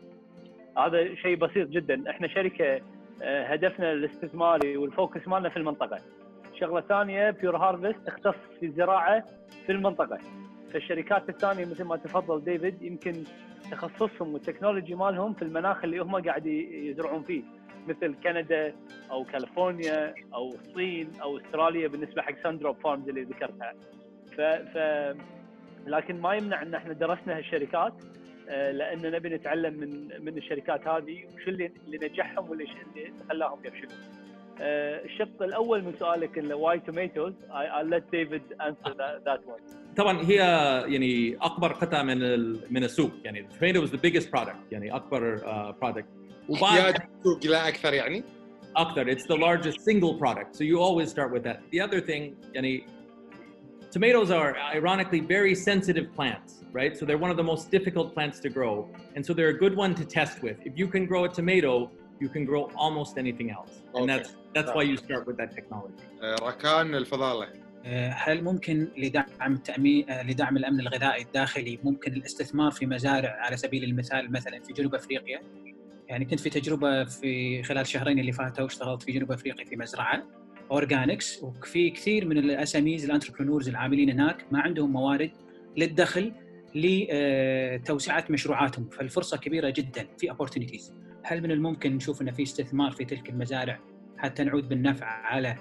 هذا 0.78 1.16
شيء 1.16 1.36
بسيط 1.36 1.70
جدا. 1.70 2.10
إحنا 2.10 2.28
شركة 2.28 2.82
آه، 3.22 3.44
هدفنا 3.44 3.92
الاستثماري 3.92 4.78
وال 4.78 4.92
focus 4.92 5.28
مالنا 5.28 5.50
في 5.50 5.58
المنطقة. 5.58 5.98
شغلة 6.60 6.82
ثانية 6.82 7.30
Pure 7.30 7.58
Harvest 7.58 8.00
تختص 8.08 8.36
في 8.60 8.66
الزراعة 8.66 9.24
في 9.66 9.72
المنطقة. 9.72 10.20
فالشركات 10.74 11.30
الثانية 11.30 11.66
مثل 11.66 11.84
ما 11.84 11.98
تفضل 11.98 12.44
ديفيد 12.44 12.82
يمكن 12.82 13.24
تخصصهم 13.72 14.34
وال 14.34 14.44
technology 14.44 14.96
مالهم 14.96 15.34
في 15.34 15.42
المناخ 15.42 15.84
اللي 15.84 16.00
هم 16.00 16.16
قاعد 16.16 16.46
يزرعون 16.46 17.24
فيه 17.24 17.44
مثل 17.88 18.16
كندا 18.24 18.76
أو 19.12 19.24
كاليفورنيا 19.24 20.14
أو 20.34 20.48
الصين 20.48 21.12
أو 21.22 21.38
أستراليا 21.38 21.88
بالنسبة 21.88 22.22
حق 22.22 22.44
Sundrop 22.44 22.78
Farms 22.84 23.10
اللي 23.10 23.24
ذكرتها 23.24 23.74
ف, 24.38 24.42
ف 24.42 24.78
لكن 25.88 26.22
ما 26.22 26.34
يمنع 26.34 26.62
إن 26.62 26.76
إحنا 26.76 26.94
درسنا 26.94 27.38
هالشركات 27.38 27.94
آه، 28.50 28.72
لأن 28.72 29.12
نبي 29.12 29.30
نتعلم 29.30 29.74
من 29.74 30.10
من 30.26 30.38
الشركات 30.38 30.88
هذه 30.88 31.26
وش 31.36 31.48
اللي 31.48 31.72
اللي 31.88 32.08
نجحهم 32.08 32.50
واللي 32.50 32.64
اللي 32.64 33.14
خلاهم 33.30 33.60
يفشلون. 33.66 34.00
آه، 34.62 35.06
الشق 35.06 35.44
الأول 35.44 35.84
من 35.84 35.94
سؤالك 36.00 36.44
واي 36.52 36.80
توميتوز 36.80 37.34
I'll 37.50 37.90
let 37.94 38.12
David 38.12 38.42
answer 38.60 38.94
that, 38.94 39.26
that 39.26 39.42
one. 39.48 39.83
طبعا 39.97 40.21
هي 40.23 40.35
يعني 40.89 41.37
اكبر 41.37 41.73
قطعه 41.73 42.03
من 42.03 42.23
ال- 42.23 42.61
من 42.71 42.85
السوق 42.85 43.11
يعني 43.25 43.49
tomato 43.61 43.87
is 43.87 43.91
the 43.91 43.99
biggest 44.11 44.27
product 44.37 44.57
يعني 44.73 44.95
اكبر 44.97 45.39
uh, 45.39 45.85
product 45.85 46.05
احتياج 46.63 46.95
السوق 47.19 47.47
لا 47.47 47.69
اكثر 47.69 47.95
يعني 47.95 48.25
اكثر 48.77 49.15
it's 49.17 49.23
the 49.25 49.37
largest 49.37 49.77
single 49.81 50.19
product 50.21 50.55
so 50.57 50.61
you 50.65 50.79
always 50.81 51.11
start 51.11 51.33
with 51.33 51.43
that 51.43 51.59
the 51.73 51.81
other 51.89 52.01
thing 52.01 52.35
يعني 52.55 52.85
tomatoes 53.91 54.31
are 54.31 54.57
ironically 54.79 55.21
very 55.21 55.55
sensitive 55.55 56.07
plants 56.17 56.53
right 56.73 56.97
so 56.99 57.03
they're 57.07 57.23
one 57.27 57.31
of 57.31 57.39
the 57.43 57.49
most 57.53 57.65
difficult 57.77 58.15
plants 58.17 58.39
to 58.45 58.49
grow 58.59 58.75
and 59.17 59.21
so 59.27 59.31
they're 59.37 59.55
a 59.57 59.61
good 59.65 59.75
one 59.85 59.93
to 60.01 60.05
test 60.19 60.37
with 60.47 60.57
if 60.69 60.75
you 60.81 60.87
can 60.95 61.05
grow 61.11 61.23
a 61.25 61.29
tomato 61.41 61.91
you 62.23 62.29
can 62.35 62.45
grow 62.51 62.63
almost 62.85 63.13
anything 63.25 63.49
else 63.59 63.73
and 63.95 64.03
Okay. 64.05 64.07
that's 64.13 64.31
that's 64.57 64.71
why 64.77 64.85
you 64.91 64.97
start 65.07 65.23
with 65.29 65.37
that 65.41 65.51
technology 65.59 66.03
آه، 66.23 66.35
ركان 66.43 66.95
الفضاله 66.95 67.49
هل 68.10 68.44
ممكن 68.44 68.88
لدعم 68.98 69.58
تأمين 69.58 70.06
لدعم 70.10 70.58
الأمن 70.58 70.80
الغذائي 70.80 71.24
الداخلي 71.24 71.80
ممكن 71.84 72.14
الاستثمار 72.14 72.72
في 72.72 72.86
مزارع 72.86 73.30
على 73.30 73.58
سبيل 73.58 73.84
المثال 73.84 74.32
مثلا 74.32 74.60
في 74.60 74.74
جنوب 74.74 74.96
أفريقيا؟ 74.96 75.42
يعني 76.08 76.26
كنت 76.26 76.40
في 76.40 76.50
تجربة 76.50 77.04
في 77.04 77.64
خلال 77.64 77.88
شهرين 77.88 78.20
اللي 78.20 78.32
فاتوا 78.32 78.66
اشتغلت 78.66 79.04
في 79.04 79.12
جنوب 79.12 79.32
أفريقيا 79.32 79.66
في 79.66 79.76
مزرعة 79.76 80.24
organics 80.72 81.44
وفي 81.44 81.90
كثير 81.90 82.28
من 82.28 82.38
الأساميز 82.38 83.06
ال 83.06 83.10
entrepreneurs 83.10 83.70
العاملين 83.70 84.10
هناك 84.10 84.46
ما 84.52 84.60
عندهم 84.60 84.92
موارد 84.92 85.32
للدخل 85.78 86.34
لتوسعة 86.76 88.26
مشروعاتهم 88.30 88.90
فالفرصة 88.90 89.38
كبيرة 89.38 89.70
جدا 89.70 90.08
في 90.18 90.30
opportunities. 90.32 90.94
هل 91.24 91.42
من 91.42 91.52
الممكن 91.52 91.96
نشوف 91.96 92.22
أن 92.22 92.32
في 92.32 92.44
استثمار 92.44 92.92
في 92.92 93.06
تلك 93.06 93.30
المزارع 93.30 93.80
حتى 94.18 94.44
نعود 94.44 94.70
بالنفع 94.70 95.06
على 95.06 95.58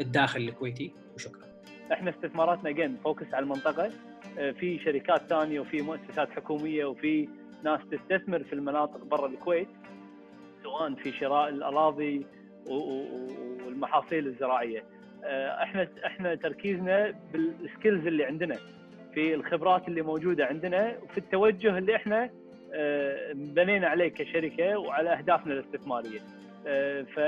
الداخل 0.00 0.40
الكويتي. 0.40 0.92
وشكرا. 1.14 1.46
إحنا 1.92 2.10
استثماراتنا 2.10 2.70
جن 2.70 2.96
focus 3.04 3.34
على 3.34 3.42
المنطقة. 3.42 3.90
آه، 4.38 4.50
في 4.50 4.78
شركات 4.78 5.22
ثانية 5.28 5.60
وفي 5.60 5.82
مؤسسات 5.82 6.30
حكومية 6.30 6.84
وفي 6.84 7.28
ناس 7.64 7.80
تستثمر 7.90 8.44
في 8.44 8.52
المناطق 8.52 9.04
برا 9.04 9.26
الكويت 9.26 9.68
سواء 10.62 10.94
في 10.94 11.12
شراء 11.12 11.48
الأراضي 11.48 12.26
والمحاصيل 12.66 14.26
الزراعية. 14.26 14.84
آه، 15.24 15.62
إحنا 15.62 15.88
إحنا 16.06 16.34
تركيزنا 16.34 17.14
بالسكيلز 17.32 18.06
اللي 18.06 18.24
عندنا 18.24 18.56
في 19.14 19.34
الخبرات 19.34 19.88
اللي 19.88 20.02
موجودة 20.02 20.46
عندنا 20.46 20.98
وفي 21.02 21.18
التوجه 21.18 21.78
اللي 21.78 21.96
إحنا 21.96 22.30
آه، 22.74 23.32
بنينا 23.32 23.88
عليه 23.88 24.08
كشركة 24.08 24.78
وعلى 24.78 25.12
أهدافنا 25.12 25.52
الاستثمارية. 25.52 26.20
ف 27.14 27.20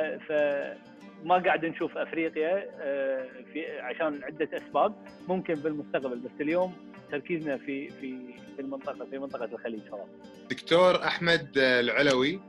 ما 1.24 1.38
قاعد 1.38 1.64
نشوف 1.64 1.96
أفريقيا 1.98 2.70
آه، 2.80 3.28
في 3.52 3.80
عشان 3.80 4.24
عدة 4.24 4.48
أسباب. 4.52 4.94
ممكن 5.28 5.54
بالمستقبل 5.54 6.18
بس 6.18 6.30
اليوم 6.40 6.72
تركيزنا 7.10 7.56
في 7.56 7.88
في 7.88 8.18
في 8.56 8.62
المنطقة 8.62 9.06
في 9.10 9.18
منطقة 9.18 9.44
الخليج 9.44 9.80
خلاص. 9.90 10.08
دكتور 10.50 11.04
أحمد 11.04 11.58
آه، 11.58 11.80
العلوي 11.80 12.40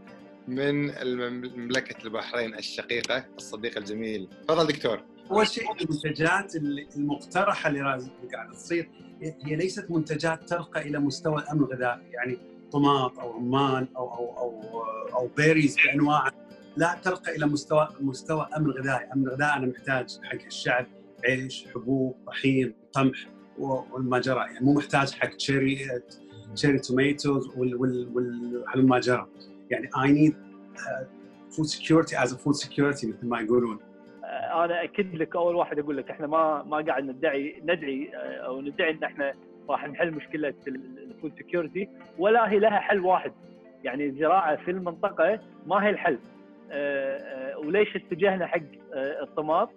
من 0.48 0.92
مملكه 1.58 2.06
البحرين 2.06 2.56
الشقيقة 2.56 3.26
الصديق 3.38 3.78
الجميل. 3.78 4.28
تفضل 4.48 4.68
دكتور. 4.68 5.02
أول 5.32 5.48
شيء 5.48 5.64
المنتجات 5.82 6.56
المقترحة 6.98 7.70
اللي 7.70 7.80
قاعدة 8.34 8.54
تصير 8.54 8.90
هي 9.22 9.56
ليست 9.56 9.92
منتجات 9.92 10.50
ترقى 10.50 10.82
إلى 10.82 11.00
مستوى 11.00 11.42
الأمن 11.42 11.60
الغذائي 11.60 12.12
يعني 12.12 12.38
طماط 12.72 13.20
أو 13.20 13.32
رمان 13.38 13.88
أو 13.98 14.14
أو 14.16 14.38
أو 14.38 14.84
أو 15.14 15.28
بيريز 15.38 15.76
بأنواع. 15.86 16.32
لا 16.80 16.96
ترقى 17.04 17.36
إلى 17.36 17.46
مستوى 17.46 17.88
مستوى 18.02 18.48
أمن 18.58 18.72
غذائي، 18.72 19.08
أمن 19.16 19.28
غذائي 19.28 19.54
أنا 19.58 19.66
محتاج 19.68 20.20
حق 20.24 20.46
الشعب 20.46 20.86
عيش، 21.26 21.68
حبوب، 21.76 22.16
طحين، 22.28 22.74
قمح 22.94 23.18
و- 23.60 23.82
وهلم 23.92 24.20
جرا. 24.20 24.40
يعني 24.40 24.66
مو 24.66 24.74
محتاج 24.74 25.12
حق 25.12 25.30
cherry 25.30 25.78
cherry 26.56 26.80
tomatoes 26.80 27.48
وال 27.58 27.76
وال 27.76 28.10
وال 28.14 28.64
وهلم 28.68 29.00
جرا. 29.00 29.28
يعني 29.70 29.90
I 30.04 30.12
need 30.12 30.36
food 31.52 31.66
security 31.66 32.24
as 32.24 32.36
food 32.36 32.54
security 32.54 33.08
مثل 33.08 33.28
ما 33.28 33.40
يقولون. 33.42 33.80
آه، 34.24 34.66
أنا 34.66 34.84
أكد 34.84 35.16
لك 35.16 35.36
أول 35.36 35.56
واحد 35.56 35.80
أقول 35.80 35.98
لك 35.98 36.10
إحنا 36.12 36.28
ما 36.28 36.64
ما 36.64 36.78
قاعد 36.88 37.04
ندعي 37.04 37.62
ندعي 37.64 38.10
آه، 38.16 38.46
أو 38.46 38.62
ندعي 38.62 38.92
إن 38.92 39.04
إحنا 39.04 39.34
راح 39.70 39.88
نحل 39.88 40.12
مشكلة 40.12 40.54
ال 40.68 40.80
food 40.80 41.32
security 41.40 41.90
ولا 42.18 42.52
هي 42.52 42.60
لها 42.60 42.80
حل 42.80 43.00
واحد. 43.00 43.32
يعني 43.84 44.06
الزراعه 44.06 44.56
في 44.66 44.72
المنطقة 44.72 45.40
ما 45.68 45.86
هي 45.86 45.90
الحل. 45.90 46.18
وليش 47.66 47.96
اتجهنا 47.96 48.48
حق 48.48 48.62
آه، 48.94 49.24
الطماط 49.24 49.70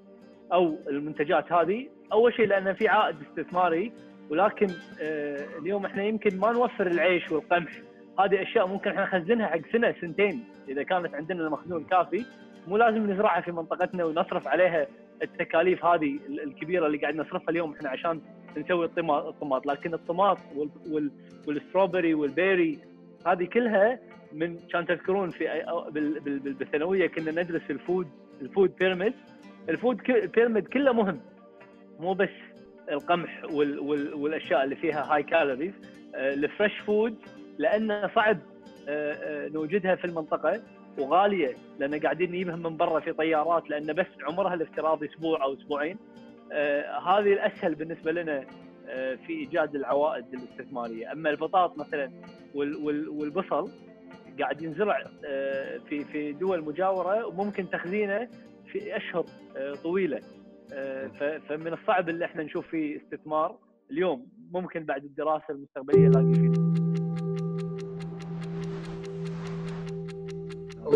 أو 0.53 0.79
المنتجات 0.89 1.53
هذه؟ 1.53 1.89
أول 2.13 2.35
شيء 2.35 2.47
لأن 2.47 2.73
في 2.75 2.89
عائد 2.89 3.17
استثماري 3.23 3.93
ولكن 4.31 4.67
آه، 5.03 5.45
اليوم 5.59 5.85
إحنا 5.87 6.05
يمكن 6.05 6.39
ما 6.39 6.53
نوفر 6.53 6.87
العيش 6.87 7.31
والقمح. 7.33 7.73
هذه 8.21 8.43
أشياء 8.43 8.67
ممكن 8.67 8.91
إحنا 8.91 9.03
نخزنها 9.19 9.47
حق 9.47 9.61
سنة 9.73 9.95
سنتين 10.01 10.45
إذا 10.69 10.83
كانت 10.83 11.15
عندنا 11.15 11.47
المخزون 11.47 11.85
كافي. 11.85 12.25
مو 12.69 12.77
لازم 12.77 13.11
نزرعها 13.11 13.41
في 13.41 13.53
منطقتنا 13.53 14.05
ونصرف 14.05 14.49
عليها 14.49 14.87
التكاليف 15.23 15.85
هذه 15.85 16.19
ال- 16.29 16.41
الكبيرة 16.43 16.87
اللي 16.87 16.99
قاعد 16.99 17.15
نصرفها 17.17 17.51
اليوم 17.51 17.73
إحنا 17.75 17.89
عشان 17.89 18.21
نسوي 18.57 18.85
الطما- 18.87 19.29
الطماط. 19.29 19.67
لكن 19.67 19.95
الطماط 19.95 20.39
وال- 20.57 20.71
وال- 20.91 21.11
وال 21.49 21.60
strawberry 21.60 22.15
وال 22.15 22.33
berry 22.33 22.79
هذه 23.27 23.45
كلها 23.45 23.99
من 24.33 24.59
كان 24.73 24.87
تذكرون 24.87 25.31
في 25.31 25.63
بالثانوية 26.59 27.07
كنا 27.07 27.43
ندرس 27.43 27.63
ال 27.71 27.78
food 27.78 28.09
ال 28.43 28.50
food 28.50 28.77
pyramid 28.81 29.13
ال 29.69 29.74
food 29.74 29.97
pyramid 30.35 30.69
كله 30.69 30.93
مهم. 30.93 31.21
مو 32.01 32.15
بس 32.15 32.29
القمح 32.91 33.45
وال 33.53 33.79
وال 33.79 34.15
والأشياء 34.15 34.65
اللي 34.65 34.77
فيها 34.77 35.15
هاي 35.15 35.23
calories 35.23 35.73
ال 36.15 36.25
fresh 36.25 36.79
food 36.79 37.15
لأنه 37.59 38.11
صعب 38.15 38.39
آه، 38.89 39.13
آه، 39.13 39.49
نوجدها 39.49 39.95
في 39.95 40.05
المنطقة 40.05 40.63
وغالية 40.99 41.57
لأن 41.79 42.01
قاعدين 42.01 42.31
نجيبها 42.31 42.57
من 42.57 42.77
برا 42.77 43.01
في 43.01 43.13
طيارات 43.13 43.71
لأن 43.71 43.93
بس 43.93 44.07
عمرها 44.29 44.55
الافتراضي 44.55 45.07
أسبوع 45.07 45.45
أو 45.45 45.53
أسبوعين. 45.55 45.97
آه، 46.53 46.99
هذه 46.99 47.33
الأسهل 47.33 47.75
بالنسبة 47.75 48.13
لنا 48.13 48.45
في 49.27 49.31
إيجاد 49.33 49.75
العوائد 49.75 50.25
الاستثمارية. 50.35 51.13
أما 51.13 51.31
البطاط 51.31 51.79
مثلا 51.79 52.11
وال- 52.55 52.77
وال- 52.77 53.09
والبصل 53.09 53.71
قاعد 54.41 54.63
ينزرع 54.63 55.05
آه، 55.25 55.79
في 55.89 56.05
في 56.05 56.33
دول 56.33 56.65
مجاورة 56.65 57.27
وممكن 57.27 57.71
تخزينه 57.71 58.29
في 58.73 58.97
أشهر 58.97 59.27
آه، 59.57 59.75
طويلة. 59.75 60.21
آه، 60.73 61.39
فمن 61.49 61.73
الصعب 61.73 62.09
اللي 62.09 62.25
إحنا 62.25 62.43
نشوف 62.43 62.67
فيه 62.69 62.97
استثمار 62.97 63.59
اليوم. 63.91 64.27
ممكن 64.53 64.85
بعد 64.85 65.05
الدراسة 65.05 65.45
المستقبلية 65.51 66.09
نلاقي 66.09 66.35
فيه. 66.35 66.63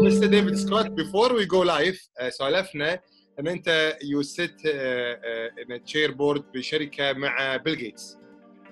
Mister 0.03 0.27
David 0.27 0.55
Scott 0.55 0.87
before 0.87 1.33
we 1.33 1.45
go 1.47 1.63
live 1.63 2.09
سولفنا 2.29 3.01
إن 3.41 3.49
أنت 3.49 3.97
you 4.05 4.23
sit 4.23 4.67
in 4.67 5.83
chair 5.85 6.13
board 6.13 6.45
بشركة 6.55 7.13
مع 7.13 7.57
بيل 7.57 7.77
جيتس 7.77 8.19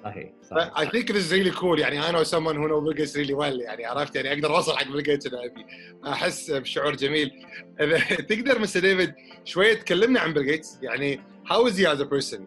صحيح 0.04 0.32
صحيح 0.50 0.78
I 0.78 0.88
think 0.90 1.10
this 1.10 1.32
really 1.32 1.50
cool 1.50 1.78
يعني 1.80 2.08
أنا 2.08 2.24
someone 2.24 2.56
who 2.56 2.68
know 2.68 2.80
Bill 2.84 2.96
Gates 2.98 3.14
really 3.14 3.34
well. 3.34 3.62
يعني 3.62 3.84
عرفت؟ 3.84 4.16
يعني 4.16 4.32
أقدر 4.32 4.56
أوصل 4.56 4.76
حق 4.76 4.92
بيل 4.92 5.02
جيتس 5.02 5.26
ابي 5.26 5.66
أحس 6.06 6.50
بشعور 6.50 6.96
جميل. 6.96 7.30
إذا 7.80 7.98
تقدر 8.30 8.58
مستر 8.58 8.80
ديفيد 8.80 9.14
شوية 9.44 9.74
تكلمنا 9.74 10.20
عن 10.20 10.32
بيل 10.32 10.44
جيتس 10.44 10.78
يعني 10.82 11.20
is 11.50 11.76
he 11.76 11.86
as 11.86 12.00
a 12.00 12.06
person? 12.06 12.40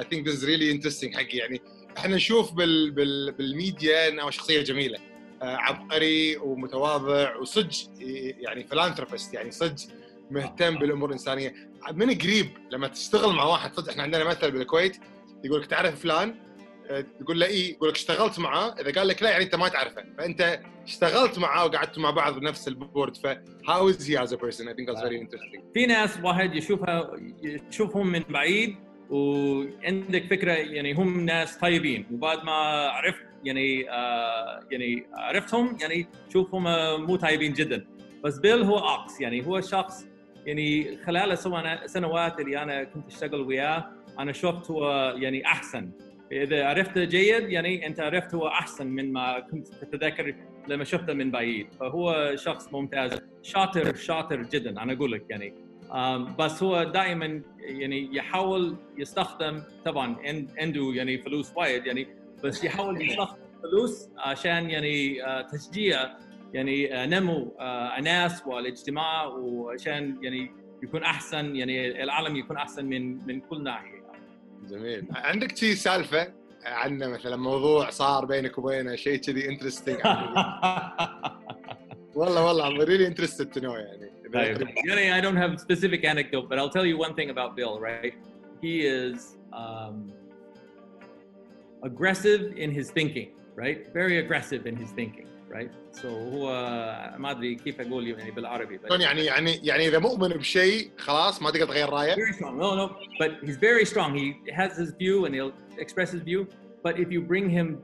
I 0.00 0.04
think 0.04 0.26
this 0.26 0.34
is 0.34 0.44
really 0.44 0.70
interesting 0.70 1.16
حقي. 1.16 1.36
يعني 1.36 1.60
إحنا 1.98 2.16
نشوف 2.16 2.52
بال 2.52 2.90
بال 2.90 3.32
بالميديا 3.32 4.08
إنه 4.08 4.30
شخصية 4.30 4.62
جميلة. 4.62 4.98
آه، 5.42 5.56
عبقري 5.56 6.36
ومتواضع 6.36 7.36
وصدق 7.36 7.70
يعني 8.40 8.64
philanthropist 8.64 9.34
يعني 9.34 9.50
صدق 9.50 9.76
مهتم 10.30 10.78
بالأمور 10.78 11.08
الإنسانية. 11.08 11.54
من 11.92 12.14
قريب 12.14 12.46
لما 12.70 12.88
تشتغل 12.88 13.32
مع 13.32 13.44
واحد 13.44 13.74
صدق 13.74 13.90
إحنا 13.90 14.02
عندنا 14.02 14.24
مثل 14.24 14.50
بالكويت 14.50 14.96
يقول 15.44 15.60
لك 15.60 15.66
تعرف 15.66 16.00
فلان؟ 16.00 16.49
تقول 17.20 17.40
له 17.40 17.46
اي 17.46 17.70
يقول 17.70 17.88
لك 17.88 17.94
اشتغلت 17.94 18.38
معاه 18.38 18.74
إذا 18.80 18.92
قال 18.92 19.08
لك 19.08 19.22
لا 19.22 19.30
يعني 19.30 19.44
أنت 19.44 19.54
ما 19.54 19.68
تعرفه. 19.68 20.04
فأنت 20.18 20.60
اشتغلت 20.86 21.38
معاه 21.38 21.64
وقعدتوا 21.64 22.02
مع 22.02 22.10
بعض 22.10 22.38
بنفس 22.38 22.68
ال 22.68 22.76
board 22.76 23.16
ف 23.16 23.26
how 23.66 23.92
is 23.92 23.96
he 24.06 24.16
as 24.24 24.32
a 24.32 24.36
person 24.36 24.68
I 24.68 24.74
think 24.74 24.88
that's 24.88 25.02
very 25.02 25.20
interesting. 25.20 25.60
في 25.74 25.86
ناس 25.86 26.18
واحد 26.22 26.54
يشوفها 26.54 27.10
يشوفهم 27.70 28.06
من 28.06 28.22
بعيد 28.28 28.76
وعندك 29.10 30.26
فكرة 30.30 30.52
يعني 30.52 30.92
هم 30.92 31.20
ناس 31.20 31.58
طيبين 31.58 32.06
وبعد 32.12 32.44
ما 32.44 32.52
عرفت 32.88 33.22
يعني 33.44 33.90
آه 33.90 34.60
يعني 34.70 35.06
عرفتهم 35.14 35.76
يعني 35.80 36.06
تشوفهم 36.28 36.66
آه، 36.66 36.96
مو 36.96 37.16
طيبين 37.16 37.52
جدا. 37.52 37.86
بس 38.24 38.38
بيل 38.38 38.62
هو 38.62 38.78
عكس 38.78 39.20
يعني 39.20 39.46
هو 39.46 39.60
شخص 39.60 40.06
يعني 40.46 40.98
خلال 41.06 41.32
السنوات 41.66 42.40
اللي 42.40 42.62
أنا 42.62 42.84
كنت 42.84 43.06
أشتغل 43.06 43.40
وياه 43.40 43.90
أنا 44.18 44.32
شفت 44.32 44.70
هو 44.70 45.14
يعني 45.16 45.46
أحسن. 45.46 45.90
إذا 46.32 46.66
عرفته 46.66 47.04
جيد 47.04 47.50
يعني 47.50 47.86
أنت 47.86 48.00
عرفت 48.00 48.34
هو 48.34 48.48
أحسن 48.48 48.86
من 48.86 49.12
ما 49.12 49.40
كنت 49.40 49.68
تتذكر 49.68 50.34
لما 50.68 50.84
شفته 50.84 51.12
من 51.12 51.30
بعيد. 51.30 51.72
فهو 51.72 52.32
شخص 52.36 52.72
ممتاز. 52.72 53.20
شاطر 53.42 53.94
شاطر 53.94 54.42
جدا 54.42 54.82
أنا 54.82 54.92
أقول 54.92 55.12
لك 55.12 55.24
يعني. 55.30 55.54
بس 56.38 56.62
هو 56.62 56.82
دائما 56.82 57.42
يعني 57.60 58.16
يحاول 58.16 58.76
يستخدم 58.98 59.62
طبعا 59.84 60.16
عنده 60.58 60.92
يعني 60.94 61.18
فلوس 61.18 61.52
وايد 61.56 61.86
يعني 61.86 62.06
بس 62.44 62.64
يحاول 62.64 63.02
يستخدم 63.02 63.40
فلوس 63.62 64.08
عشان 64.18 64.70
يعني 64.70 65.18
تشجيع 65.52 66.10
يعني 66.54 67.06
نمو 67.06 67.56
الناس 67.98 68.46
والاجتماع 68.46 69.24
وعشان 69.24 70.18
يعني 70.22 70.50
يكون 70.82 71.02
أحسن 71.02 71.56
يعني 71.56 72.02
العالم 72.02 72.36
يكون 72.36 72.56
أحسن 72.56 72.84
من 72.86 73.26
من 73.26 73.40
كل 73.40 73.62
ناحية. 73.62 73.99
جميل 74.68 75.06
عندك 75.14 75.56
شي 75.56 75.74
سالفه 75.74 76.32
عنه 76.64 77.06
مثلا 77.06 77.36
موضوع 77.36 77.90
صار 77.90 78.24
بينك 78.24 78.58
وبينه 78.58 78.96
شيء 78.96 79.16
كذي 79.16 79.48
انترستنج 79.48 79.98
والله 82.14 82.44
والله 82.44 82.70
I'm 82.70 82.88
really 82.88 83.06
interested 83.06 83.52
to 83.54 83.60
know 83.60 83.76
يعني 83.76 84.10
طيب 84.34 84.68
يعني 84.86 85.20
I 85.20 85.24
don't 85.24 85.36
have 85.36 85.52
a 85.52 85.58
specific 85.58 86.04
anecdote 86.04 86.48
but 86.48 86.58
I'll 86.58 86.70
tell 86.70 86.86
you 86.86 86.98
one 86.98 87.14
thing 87.14 87.30
about 87.30 87.56
Bill 87.56 87.80
right 87.80 88.14
he 88.62 88.80
is 88.80 89.36
um, 89.52 90.12
aggressive 91.82 92.42
in 92.56 92.70
his 92.78 92.90
thinking 92.90 93.28
right 93.56 93.92
very 93.92 94.18
aggressive 94.18 94.66
in 94.66 94.76
his 94.76 94.90
thinking 94.90 95.26
right? 95.50 95.70
So 96.02 96.06
هو 96.06 96.46
ما 97.18 97.30
أدري 97.30 97.54
كيف 97.54 97.80
أقول 97.80 98.08
يعني 98.08 98.30
بالعربي 98.30 98.78
but 98.78 99.00
يعني 99.00 99.24
يعني 99.24 99.60
يعني 99.62 99.88
إذا 99.88 99.98
مؤمن 99.98 100.28
بشيء 100.28 100.90
خلاص 100.98 101.42
ما 101.42 101.50
تقدر 101.50 101.66
تغير 101.66 101.88
رأيه؟ 101.88 102.14
Very 102.14 102.34
strong. 102.34 102.58
No 102.58 102.74
no. 102.74 102.88
But 103.18 103.30
he's 103.42 103.56
very 103.56 103.84
strong. 103.84 104.14
He 104.16 104.52
has 104.52 104.76
his 104.76 104.92
view 104.92 105.24
and 105.26 105.34
he'll 105.34 105.52
express 105.78 106.10
his 106.12 106.22
view. 106.22 106.46
But 106.84 106.94
if 106.98 107.08
you 107.10 107.20
bring 107.20 107.50
him 107.50 107.78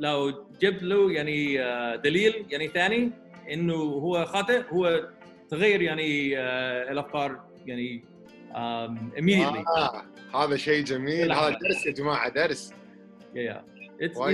لو 0.00 0.46
جبت 0.60 0.82
له 0.82 1.12
يعني 1.12 1.56
دليل 1.96 2.46
يعني 2.50 2.68
ثاني 2.68 3.12
إنه 3.52 3.74
هو 3.74 4.24
خاطئ 4.26 4.62
هو 4.70 5.08
تغير 5.48 5.82
يعني 5.82 6.38
الأفكار 6.92 7.40
يعني 7.66 8.04
immediately. 9.16 9.68
آه 9.68 10.04
هذا 10.34 10.56
شيء 10.56 10.84
جميل. 10.84 11.32
هذا 11.32 11.48
درس 11.48 11.86
يا 11.86 11.92
جماعة 11.92 12.28
درس. 12.28 12.72
Yeah, 13.34 13.38
yeah. 13.38 13.79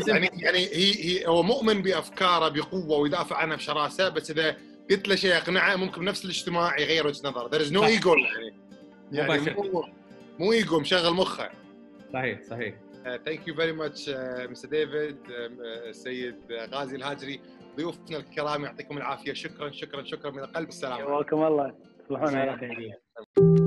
يعني 0.07 0.31
يعني 0.33 0.59
هي 0.59 0.95
هي 1.05 1.27
هو 1.27 1.43
مؤمن 1.43 1.83
بأفكاره 1.83 2.49
بقوة 2.49 2.99
ويدافع 2.99 3.37
عنها 3.37 3.57
بشراسة 3.57 4.09
بس 4.09 4.31
إذا 4.31 4.57
قلت 4.91 5.09
له 5.09 5.15
شيء 5.15 5.31
يقنعه 5.31 5.77
ممكن 5.77 6.01
بنفس 6.01 6.25
الاجتماع 6.25 6.79
يغير 6.79 7.07
وجهة 7.07 7.29
نظره. 7.29 7.49
There 7.49 7.63
is 7.67 7.71
no 7.71 7.81
ego 7.81 8.07
يعني. 8.07 8.55
يعني 9.13 9.51
مو 9.51 9.85
مو 10.39 10.53
ايجو 10.53 10.81
مشغل 10.81 11.13
مخه. 11.13 11.51
صحيح 12.13 12.43
صحيح. 12.43 12.75
thank 13.05 13.49
you 13.49 13.55
very 13.55 13.73
much 13.73 14.11
Mister 14.51 14.69
ديفيد 14.69 15.19
السيد 15.89 16.37
غازي 16.53 16.97
الهاجري 16.97 17.41
ضيوفنا 17.77 18.17
الكرام 18.17 18.65
يعطيكم 18.65 18.97
العافية. 18.97 19.33
شكرا 19.33 19.71
شكرا 19.71 20.05
شكرا 20.05 20.31
من 20.31 20.39
القلب 20.39 20.69
السلام 20.69 20.93
حياكم 20.93 21.45
الله. 21.45 21.75
تصبحون 22.09 22.35
على 22.35 22.59
خير. 22.59 23.66